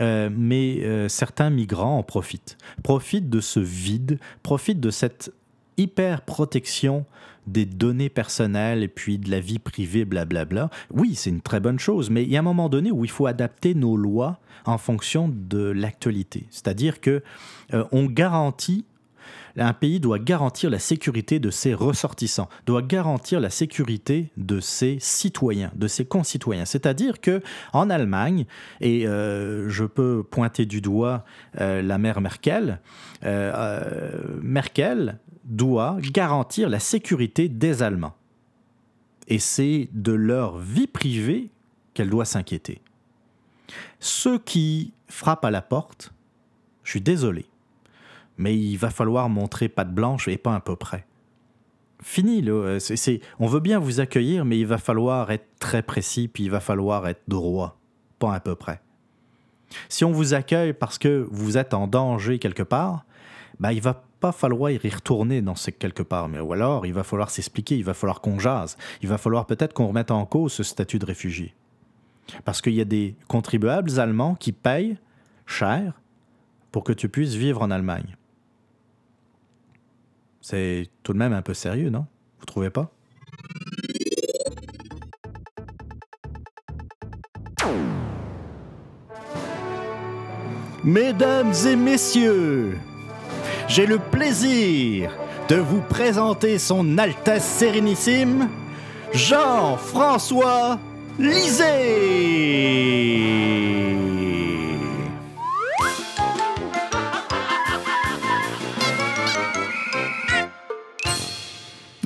[0.00, 2.58] euh, mais certains migrants en profitent.
[2.82, 5.32] Profitent de ce vide, profitent de cette
[5.76, 7.04] hyper protection
[7.46, 10.70] des données personnelles et puis de la vie privée, blablabla.
[10.92, 13.10] Oui, c'est une très bonne chose, mais il y a un moment donné où il
[13.10, 16.46] faut adapter nos lois en fonction de l'actualité.
[16.50, 17.22] C'est-à-dire que
[17.72, 18.84] euh, on garantit
[19.58, 24.98] un pays doit garantir la sécurité de ses ressortissants, doit garantir la sécurité de ses
[25.00, 26.66] citoyens, de ses concitoyens.
[26.66, 27.40] C'est-à-dire que
[27.72, 28.44] en Allemagne,
[28.82, 31.24] et euh, je peux pointer du doigt
[31.58, 32.80] euh, la mère Merkel,
[34.42, 38.16] Merkel doit garantir la sécurité des Allemands.
[39.28, 41.50] Et c'est de leur vie privée
[41.94, 42.80] qu'elle doit s'inquiéter.
[43.98, 46.12] Ceux qui frappent à la porte,
[46.84, 47.46] je suis désolé,
[48.38, 51.06] mais il va falloir montrer patte blanche et pas un peu près.
[52.02, 52.78] Fini, là.
[53.40, 56.60] on veut bien vous accueillir, mais il va falloir être très précis, puis il va
[56.60, 57.78] falloir être droit,
[58.18, 58.80] pas à peu près.
[59.88, 63.04] Si on vous accueille parce que vous êtes en danger quelque part,
[63.58, 66.94] ben, il va pas falloir y retourner dans ce quelque part, mais ou alors il
[66.94, 70.24] va falloir s'expliquer, il va falloir qu'on jase, il va falloir peut-être qu'on remette en
[70.24, 71.54] cause ce statut de réfugié.
[72.44, 74.98] Parce qu'il y a des contribuables allemands qui payent
[75.44, 76.00] cher
[76.72, 78.16] pour que tu puisses vivre en Allemagne.
[80.40, 82.06] C'est tout de même un peu sérieux, non?
[82.38, 82.90] Vous trouvez pas?
[90.84, 92.78] Mesdames et messieurs,
[93.68, 95.10] j'ai le plaisir
[95.48, 98.48] de vous présenter son Altesse Sérénissime,
[99.12, 100.78] Jean-François
[101.18, 102.46] Lisée.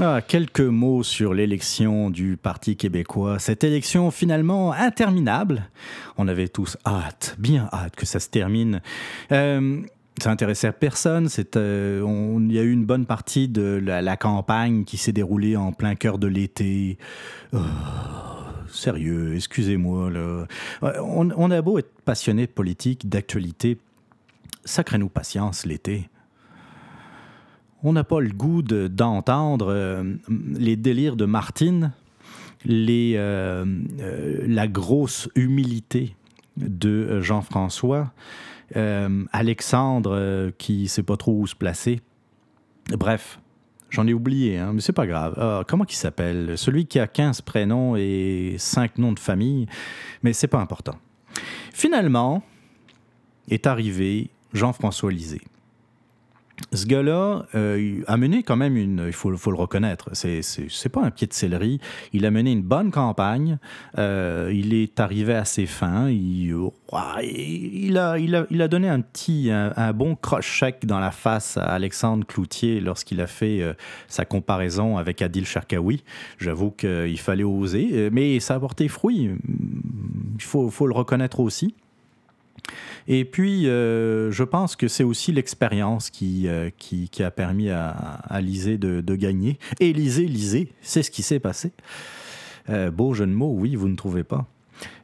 [0.02, 3.38] Ah, quelques mots sur l'élection du Parti québécois.
[3.38, 5.68] Cette élection finalement interminable.
[6.16, 8.80] On avait tous hâte, bien hâte que ça se termine.
[9.30, 9.82] Euh,
[10.18, 11.28] ça intéressait personne.
[11.56, 15.72] Euh, il y a eu une bonne partie de la, campagne qui s'est déroulée en
[15.72, 16.98] plein cœur de l'été.
[17.52, 17.58] Oh,
[18.68, 20.10] sérieux, excusez-moi.
[20.82, 23.78] On, on, a beau être passionné de politique, d'actualité,
[24.64, 26.08] sacrez-nous patience l'été
[27.82, 31.92] on n'a pas le goût d'entendre euh, les délires de Martine,
[32.68, 33.64] euh,
[34.00, 36.14] euh, la grosse humilité
[36.56, 38.12] de Jean-François,
[38.74, 42.00] Alexandre qui ne sait pas trop où se placer.
[42.90, 43.40] Bref,
[43.90, 45.34] j'en ai oublié, hein, mais c'est pas grave.
[45.36, 46.56] Ah, comment il s'appelle?
[46.56, 49.66] Celui qui a 15 prénoms et 5 noms de famille,
[50.22, 50.96] mais c'est pas important.
[51.72, 52.42] Finalement,
[53.48, 55.42] est arrivé Jean-François Lisée
[56.72, 60.42] ce gars-là euh, a mené quand même une, il faut, le reconnaître, c'est,
[60.90, 61.80] pas un pied de céleri.
[62.12, 63.58] Il a mené une bonne campagne.
[63.98, 66.08] Euh, il est arrivé à ses fins.
[66.10, 66.70] Il,
[67.96, 73.26] a, donné un petit, un, bon croche-chèque dans la face à Alexandre Cloutier lorsqu'il a
[73.26, 73.74] fait euh,
[74.08, 76.02] sa comparaison avec Adil Sharkawi.
[76.38, 79.30] J'avoue qu'il fallait oser, mais ça a porté fruit.
[80.36, 81.74] Il faut le reconnaître aussi.
[83.08, 87.90] Et puis, euh, je pense que c'est aussi l'expérience qui, euh, qui, a permis à,
[87.90, 89.58] à de, de, gagner.
[89.80, 91.72] Et Lisée, Lisée, c'est ce qui s'est passé.
[92.68, 94.46] Euh, beau jeu de mots, oui, vous ne trouvez pas.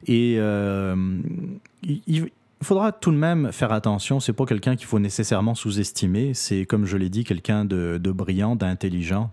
[0.07, 4.21] Et il, il faudra tout de même faire attention.
[4.21, 6.33] C'est pas quelqu'un qu'il faut nécessairement sous-estimer.
[6.35, 9.31] C'est, comme je l'ai dit, quelqu'un de, de brillant, d'intelligent.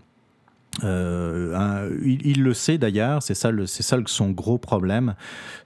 [0.82, 5.14] Euh, il, le sait d'ailleurs, c'est ça, c'est ça son gros problème,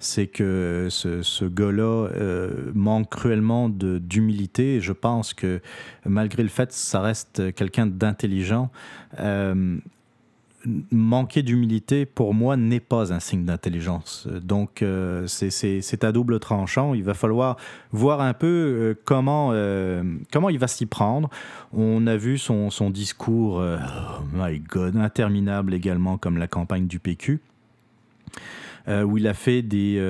[0.01, 4.81] c'est que ce, ce gars-là euh, manque cruellement d'humilité.
[4.81, 5.61] Je pense que
[6.05, 8.71] malgré le fait ça reste quelqu'un d'intelligent,
[9.19, 9.79] euh,
[10.91, 14.27] manquer d'humilité, pour moi, n'est pas un signe d'intelligence.
[14.43, 16.95] Donc, euh, c'est à double tranchant.
[16.95, 17.57] Il va falloir
[17.93, 20.03] voir un peu euh, comment, euh,
[20.33, 21.31] comment il va s'y prendre.
[21.73, 27.41] On a vu son, discours, oh my God, interminable également, comme la campagne du PQ.
[28.89, 30.03] où il a fait des,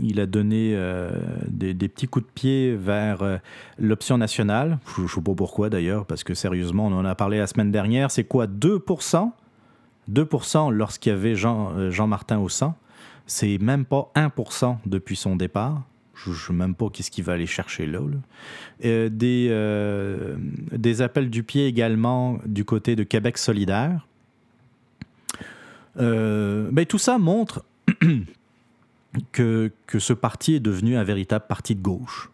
[0.00, 0.76] il a donné
[1.46, 3.22] des, des, petits coups de pied vers
[3.78, 4.78] l'option nationale.
[4.96, 7.70] Je ne sais pas pourquoi d'ailleurs, parce que sérieusement, on en a parlé la semaine
[7.70, 8.10] dernière.
[8.10, 9.30] C'est quoi 2%
[10.10, 12.76] 2% lorsqu'il y avait Jean, euh, Jean-Martin au sang.
[13.26, 15.82] C'est même pas 1% depuis son départ.
[16.14, 18.00] Je ne sais même pas qu'est-ce qu'il va aller chercher là.
[18.84, 20.36] Euh, des, euh,
[20.72, 24.06] des appels du pied également du côté de Québec solidaire.
[25.98, 27.64] Ben, tout ça montre
[29.32, 32.30] que, ce parti est devenu un véritable parti de gauche.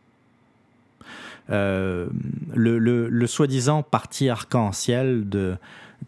[1.49, 5.57] le soi-disant parti arc-en-ciel de,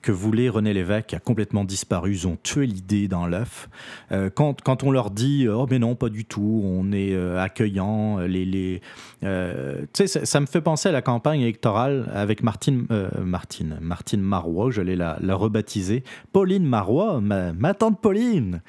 [0.02, 2.12] que voulait René Lévesque a complètement disparu.
[2.12, 3.68] Ils ont tué l'idée dans l'œuf.
[4.12, 7.42] Euh, quand, quand, on leur dit Oh, mais non, pas du tout, on est euh,
[7.42, 8.44] accueillant, les.
[8.44, 8.80] les
[9.22, 12.86] euh, tu sais, ça, me fait penser à la campagne électorale avec Martine,
[13.22, 16.04] Martine, Martine Marois, je l'ai la, la rebaptiser.
[16.32, 18.60] Pauline Marois, ma, tante Pauline,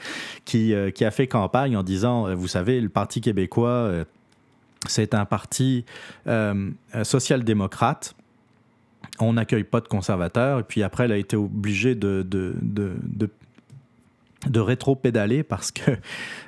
[0.45, 3.91] qui, qui a fait campagne en disant Vous savez, le Parti québécois,
[4.87, 5.85] c'est un parti
[7.03, 8.15] social-démocrate
[9.19, 10.59] on n'accueille pas de conservateurs.
[10.59, 13.29] Et puis après, elle a été obligée de, de, de,
[14.47, 15.91] de, rétro-pédaler parce que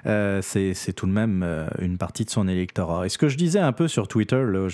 [0.05, 3.05] euh, c'est tout de même euh, une partie de son électorat.
[3.05, 4.67] Et ce que je disais un peu sur Twitter, là,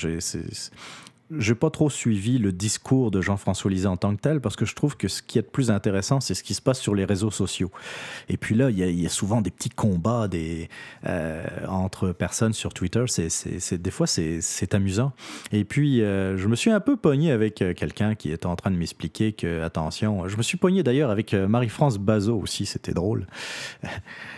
[1.37, 4.65] j'ai pas trop suivi le discours de Jean-François Lisée en tant que tel parce que
[4.65, 6.95] je trouve que ce qui est le plus intéressant, c'est ce qui se passe sur
[6.95, 7.71] les réseaux sociaux.
[8.29, 10.27] Et puis là, il y, a, souvent des petits combats
[11.05, 13.05] euh, entre personnes sur Twitter.
[13.07, 15.13] C'est, des fois, c'est, amusant.
[15.51, 18.55] Et puis, euh, je me suis un peu pogné avec euh, quelqu'un qui était en
[18.55, 22.93] train de m'expliquer que, attention, je me suis pogné d'ailleurs avec Marie-France Bazot aussi, c'était
[22.93, 23.27] drôle.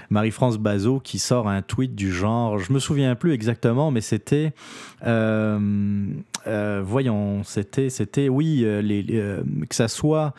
[0.10, 4.54] Marie-France Bazot qui sort un tweet du genre, je me souviens plus exactement, mais c'était
[6.86, 8.82] voyons, c'était, c'était, oui, euh,
[9.12, 10.34] euh, que ça soit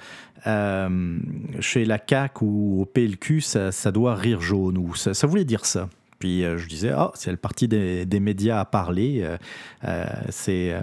[1.61, 5.89] chez la CAC ou au PLQ, ça, doit rire jaune, ou ça voulait dire ça.
[6.19, 9.21] Puis euh, je disais, oh, c'est le parti des, médias à parler.
[9.23, 9.37] Euh,
[9.85, 10.75] euh, c'est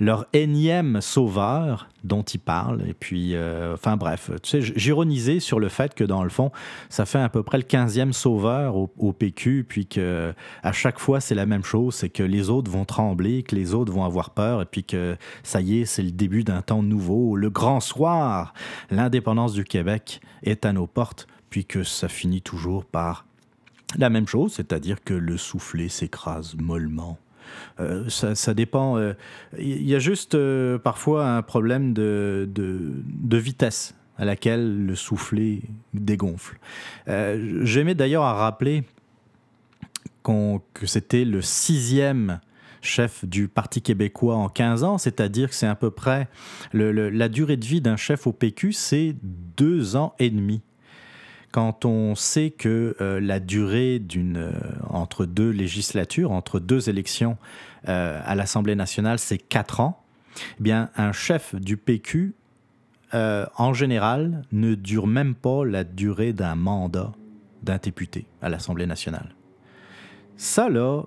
[0.00, 2.82] leur énième sauveur dont ils parlent.
[2.88, 3.34] Et puis,
[3.72, 6.50] enfin bref, tu sais, j'ironisais sur le fait que dans le fond,
[6.88, 11.20] ça fait à peu près le 15e sauveur au, PQ, puis que à chaque fois,
[11.20, 14.30] c'est la même chose, c'est que les autres vont trembler, que les autres vont avoir
[14.30, 17.80] peur, et puis que ça y est, c'est le début d'un temps nouveau, le grand
[17.80, 18.54] soir,
[18.90, 23.24] l'indépendance du Québec est à nos portes, puis que ça finit toujours par
[23.96, 27.18] la même chose, c'est-à-dire que le soufflet s'écrase mollement.
[27.80, 28.98] Euh, ça, dépend.
[28.98, 29.14] Euh,
[29.58, 35.62] il y a juste euh, parfois un problème de, de, vitesse à laquelle le soufflet
[35.92, 36.58] dégonfle.
[37.06, 38.84] J'aimais d'ailleurs à rappeler
[40.22, 42.40] que c'était le sixième
[42.80, 46.28] chef du Parti québécois en 15 ans, c'est-à-dire que c'est à peu près
[46.72, 50.62] la durée de vie d'un chef au PQ, c'est deux ans et demi
[51.54, 54.50] quand on sait que euh, la durée euh,
[54.90, 57.36] entre deux législatures, entre deux élections
[57.88, 60.02] euh, à l'Assemblée nationale, c'est quatre ans,
[60.58, 62.34] eh bien un chef du PQ,
[63.12, 67.12] en général, ne dure même pas la durée d'un mandat
[67.62, 69.36] d'un député à l'Assemblée nationale.
[70.36, 71.04] Ça, là,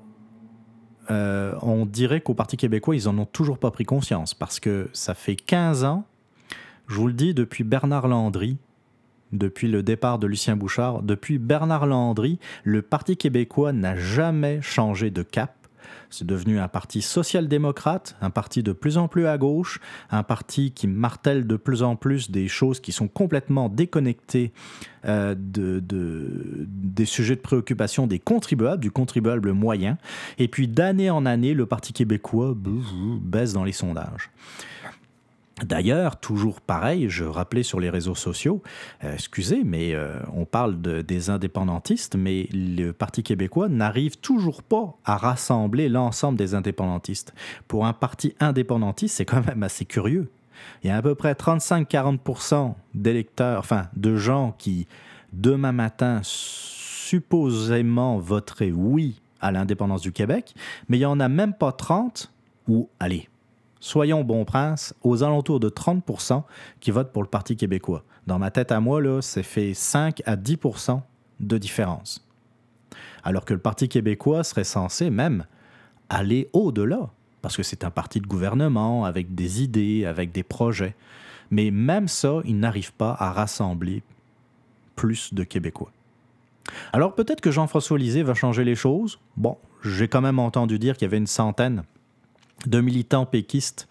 [1.10, 5.14] on dirait qu'au Parti québécois, ils n'en ont toujours pas pris conscience parce que ça
[5.14, 6.06] fait 15 ans,
[6.88, 8.56] je vous le dis, depuis Bernard Landry,
[9.32, 15.10] depuis le départ de Lucien Bouchard, depuis Bernard Landry, le Parti québécois n'a jamais changé
[15.10, 15.54] de cap.
[16.10, 20.72] C'est devenu un parti social-démocrate, un parti de plus en plus à gauche, un parti
[20.72, 24.54] qui martèle de plus en plus des choses qui sont complètement déconnectées
[25.06, 25.82] euh, de,
[26.68, 29.98] des sujets de préoccupation des contribuables, du contribuable moyen.
[30.38, 34.32] Et puis d'année en année, le Parti québécois baisse dans les sondages.
[35.64, 38.62] D'ailleurs, toujours pareil, je rappelais sur les réseaux sociaux,
[39.03, 44.95] euh, excusez, mais euh, on parle des indépendantistes, mais le Parti québécois n'arrive toujours pas
[45.03, 47.34] à rassembler l'ensemble des indépendantistes.
[47.68, 50.30] Pour un parti indépendantiste, c'est quand même assez curieux.
[50.84, 54.88] Il y a à peu près 35-40% d'électeurs, enfin de gens qui,
[55.34, 60.53] demain matin, supposément voteraient oui à l'indépendance du Québec,
[60.88, 62.32] mais il n'y en a même pas 30
[62.68, 63.28] ou, allez,
[63.80, 66.44] soyons bon prince, aux alentours de 30%
[66.80, 68.04] qui votent pour le Parti québécois.
[68.26, 71.02] Dans ma tête à moi, là, c'est fait 5 à 10%
[71.40, 72.26] de différence.
[73.24, 75.46] Alors que le Parti québécois serait censé même
[76.10, 77.10] aller au-delà,
[77.42, 80.96] parce que c'est un parti de gouvernement avec des idées, avec des projets.
[81.52, 84.04] Mais même ça, il n'arrive pas à rassembler
[84.96, 85.92] plus de Québécois.
[86.92, 89.20] Alors peut-être que Jean-François Lisée va changer les choses.
[89.38, 91.84] Bon, j'ai quand même entendu dire qu'il y avait une centaine
[92.66, 93.88] de militants péquistes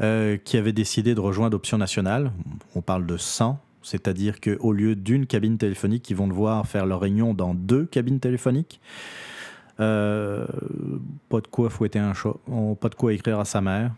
[0.00, 2.32] euh, qui avaient décidé de rejoindre Option nationale.
[2.74, 7.00] On parle de 100, c'est-à-dire qu'au lieu d'une cabine téléphonique, ils vont devoir faire leur
[7.00, 8.80] réunion dans deux cabines téléphoniques.
[9.78, 10.46] Euh,
[11.28, 12.34] pas de quoi fouetter un chat,
[12.80, 13.92] pas de quoi écrire à sa mère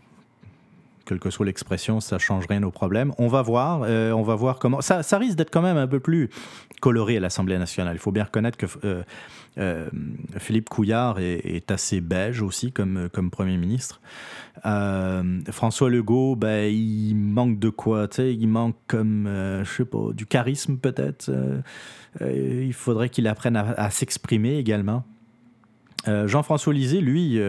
[1.05, 3.13] quelle que soit l'expression, ça change rien au problème.
[3.17, 4.81] On va voir, euh, on va voir comment.
[4.81, 6.29] Ça, risque d'être quand même un peu plus
[6.81, 7.95] coloré à l'Assemblée nationale.
[7.95, 9.03] Il faut bien reconnaître que euh,
[9.57, 9.89] euh,
[10.37, 14.01] Philippe Couillard est, assez beige aussi comme, comme Premier ministre.
[15.51, 20.77] François Legault, ben, il manque de quoi Il manque comme, je sais pas, du charisme
[20.77, 21.31] peut-être.
[22.21, 25.03] il faudrait qu'il apprenne à, à s'exprimer également.
[26.07, 27.39] Jean-François Lisée, lui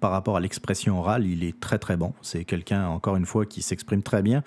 [0.00, 2.12] par rapport à l'expression orale, il est très très bon.
[2.22, 4.42] C'est quelqu'un, encore une fois, qui s'exprime très bien,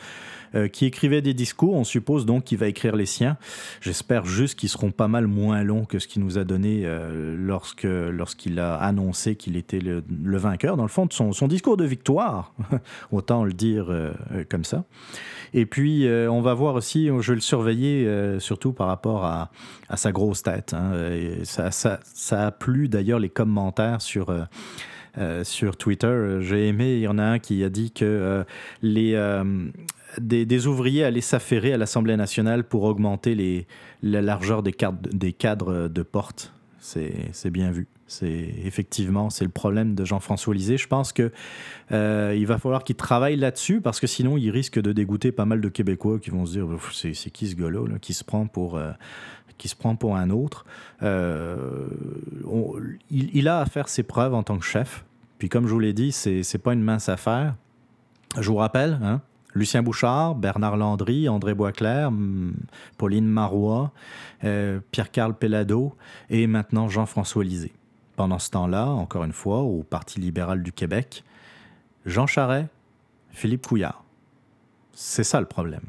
[0.55, 1.75] euh, qui écrivait des discours.
[1.75, 3.37] On suppose donc qu'il va écrire les siens.
[3.81, 7.35] J'espère juste qu'ils seront pas mal moins longs que ce qu'il nous a donné euh,
[7.37, 10.03] lorsque, lorsqu'il a annoncé qu'il était le,
[10.37, 12.53] vainqueur, dans le fond, de son, discours de victoire.
[13.11, 14.11] Autant le dire euh,
[14.49, 14.85] comme ça.
[15.53, 19.51] Et puis, on va voir aussi, je vais le surveiller surtout par rapport à,
[19.95, 20.73] sa grosse tête.
[20.73, 20.93] Hein.
[21.43, 21.99] ça, ça,
[22.31, 24.33] a plu d'ailleurs les commentaires sur
[25.43, 26.39] sur Twitter.
[26.41, 28.43] J'ai aimé, il y en a un qui a dit que euh,
[28.81, 29.43] les, euh,
[30.19, 33.67] des, ouvriers allaient s'affairer à l'Assemblée nationale pour augmenter les,
[34.03, 36.53] la largeur des, cadres, des cadres de porte.
[36.79, 37.87] C'est bien vu.
[38.07, 40.77] C'est effectivement c'est le problème de Jean-François Lisée.
[40.77, 41.31] Je pense que
[41.91, 45.61] il va falloir qu'il travaille là-dessus parce que sinon il risque de dégoûter pas mal
[45.61, 48.81] de Québécois qui vont se dire c'est qui ce gars-là qui se prend pour
[49.57, 50.65] qui se prend pour un autre.
[51.03, 51.87] Euh,
[53.09, 55.05] il, a à faire ses preuves en tant que chef.
[55.37, 57.55] Puis comme je vous l'ai dit, c'est n'est pas une mince affaire.
[58.39, 59.21] Je vous rappelle, hein,
[59.53, 62.11] Lucien Bouchard, Bernard Landry, André Boisclair,
[62.97, 63.91] Pauline Marois,
[64.43, 65.95] euh, Pierre-Carl Pellado
[66.29, 67.73] et maintenant Jean-François Lisée.
[68.15, 71.23] Pendant ce temps-là, encore une fois, au Parti libéral du Québec,
[72.05, 72.67] Jean Charest,
[73.31, 74.03] Philippe Couillard.
[74.93, 75.85] C'est ça le problème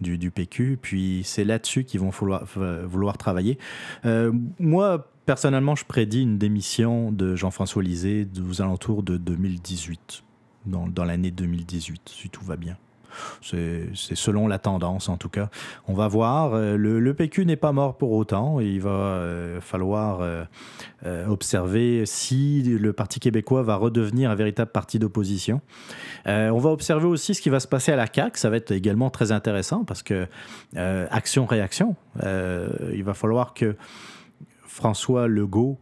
[0.00, 2.44] du, PQ, puis c'est là-dessus qu'ils vont vouloir,
[2.84, 3.58] vouloir travailler.
[4.04, 10.22] Euh, moi, personnellement, je prédis une démission de Jean-François Lisée aux alentours de 2018,
[10.66, 12.76] dans, dans l'année 2018, si tout va bien.
[13.42, 15.48] C'est selon la tendance, en tout cas.
[15.88, 16.54] On va voir.
[16.54, 18.60] Euh, le, PQ n'est pas mort pour autant.
[18.60, 20.44] Il va euh, falloir euh,
[21.26, 25.60] observer si le Parti québécois va redevenir un véritable parti d'opposition.
[26.26, 28.38] on va observer aussi ce qui va se passer à la CAQ.
[28.38, 30.26] Ça va être également très intéressant parce que
[30.74, 31.96] action-réaction.
[32.22, 33.76] il va falloir que
[34.66, 35.78] François Legault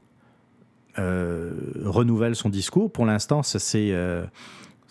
[0.96, 2.92] renouvelle son discours.
[2.92, 3.94] Pour l'instant, c'est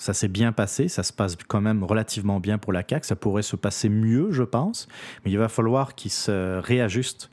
[0.03, 3.07] ça s'est bien passé, ça se passe quand même relativement bien pour la CAQ.
[3.07, 4.89] Ça pourrait se passer mieux, je pense,
[5.23, 7.29] mais il va falloir qu'il se réajuste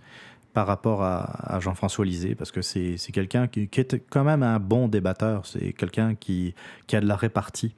[0.52, 4.86] par rapport à, Jean-François Lisée, parce que c'est quelqu'un qui, est quand même un bon
[4.86, 6.54] débatteur, c'est quelqu'un qui,
[6.92, 7.74] a de la répartie.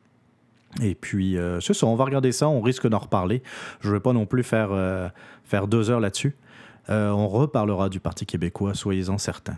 [0.83, 3.43] Et puis, euh, c'est ça, on va regarder ça, on risque d'en reparler.
[3.81, 5.09] Je ne vais pas non plus faire, euh,
[5.45, 6.37] faire deux heures là-dessus.
[6.91, 9.57] Euh, on reparlera du Parti québécois, soyez-en certains.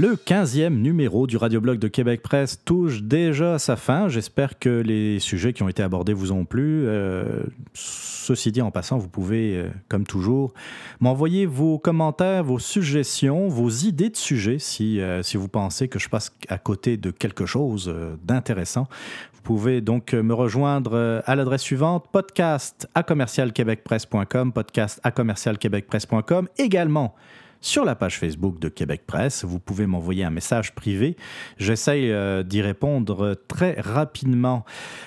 [0.00, 4.06] Le 15e numéro du Radioblog de Québec Presse touche déjà à sa fin.
[4.06, 6.86] J'espère que les sujets qui ont été abordés vous ont plu.
[6.86, 7.42] Euh,
[7.74, 10.54] ceci dit, en passant, vous pouvez, euh, comme toujours,
[11.00, 15.98] m'envoyer vos commentaires, vos suggestions, vos idées de sujets si, euh, si vous pensez que
[15.98, 17.92] je passe à côté de quelque chose
[18.22, 18.86] d'intéressant.
[19.34, 27.16] Vous pouvez donc me rejoindre à l'adresse suivante podcast à commercialquebecpresse.com, podcast à commercialquebecpresse.com, également
[27.60, 29.44] sur la page Facebook de Québec Presse.
[29.44, 31.16] Vous pouvez m'envoyer un message privé.
[31.58, 34.64] J'essaye euh, d'y répondre très rapidement.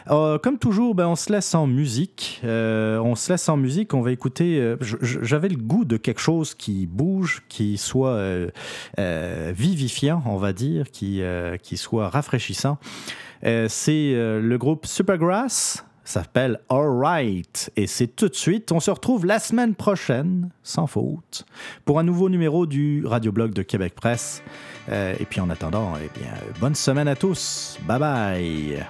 [0.10, 2.42] Euh, comme toujours, ben, on se laisse en musique.
[2.44, 3.94] Euh, on se laisse en musique.
[3.94, 4.76] On va écouter.
[5.02, 8.20] J'avais le goût de quelque chose qui bouge, qui soit
[8.98, 11.22] vivifiant, on va dire, qui,
[11.64, 12.78] qui soit rafraîchissant.
[13.44, 17.72] C'est le groupe Supergrass s'appelle Alright.
[17.76, 18.72] Et c'est tout de suite.
[18.72, 21.46] On se retrouve la semaine prochaine, sans faute,
[21.86, 24.44] pour un nouveau numéro du Radioblog de Québec Presse.
[24.90, 27.78] Euh, et puis en attendant, eh bien, bonne semaine à tous.
[27.88, 28.86] Bye bye.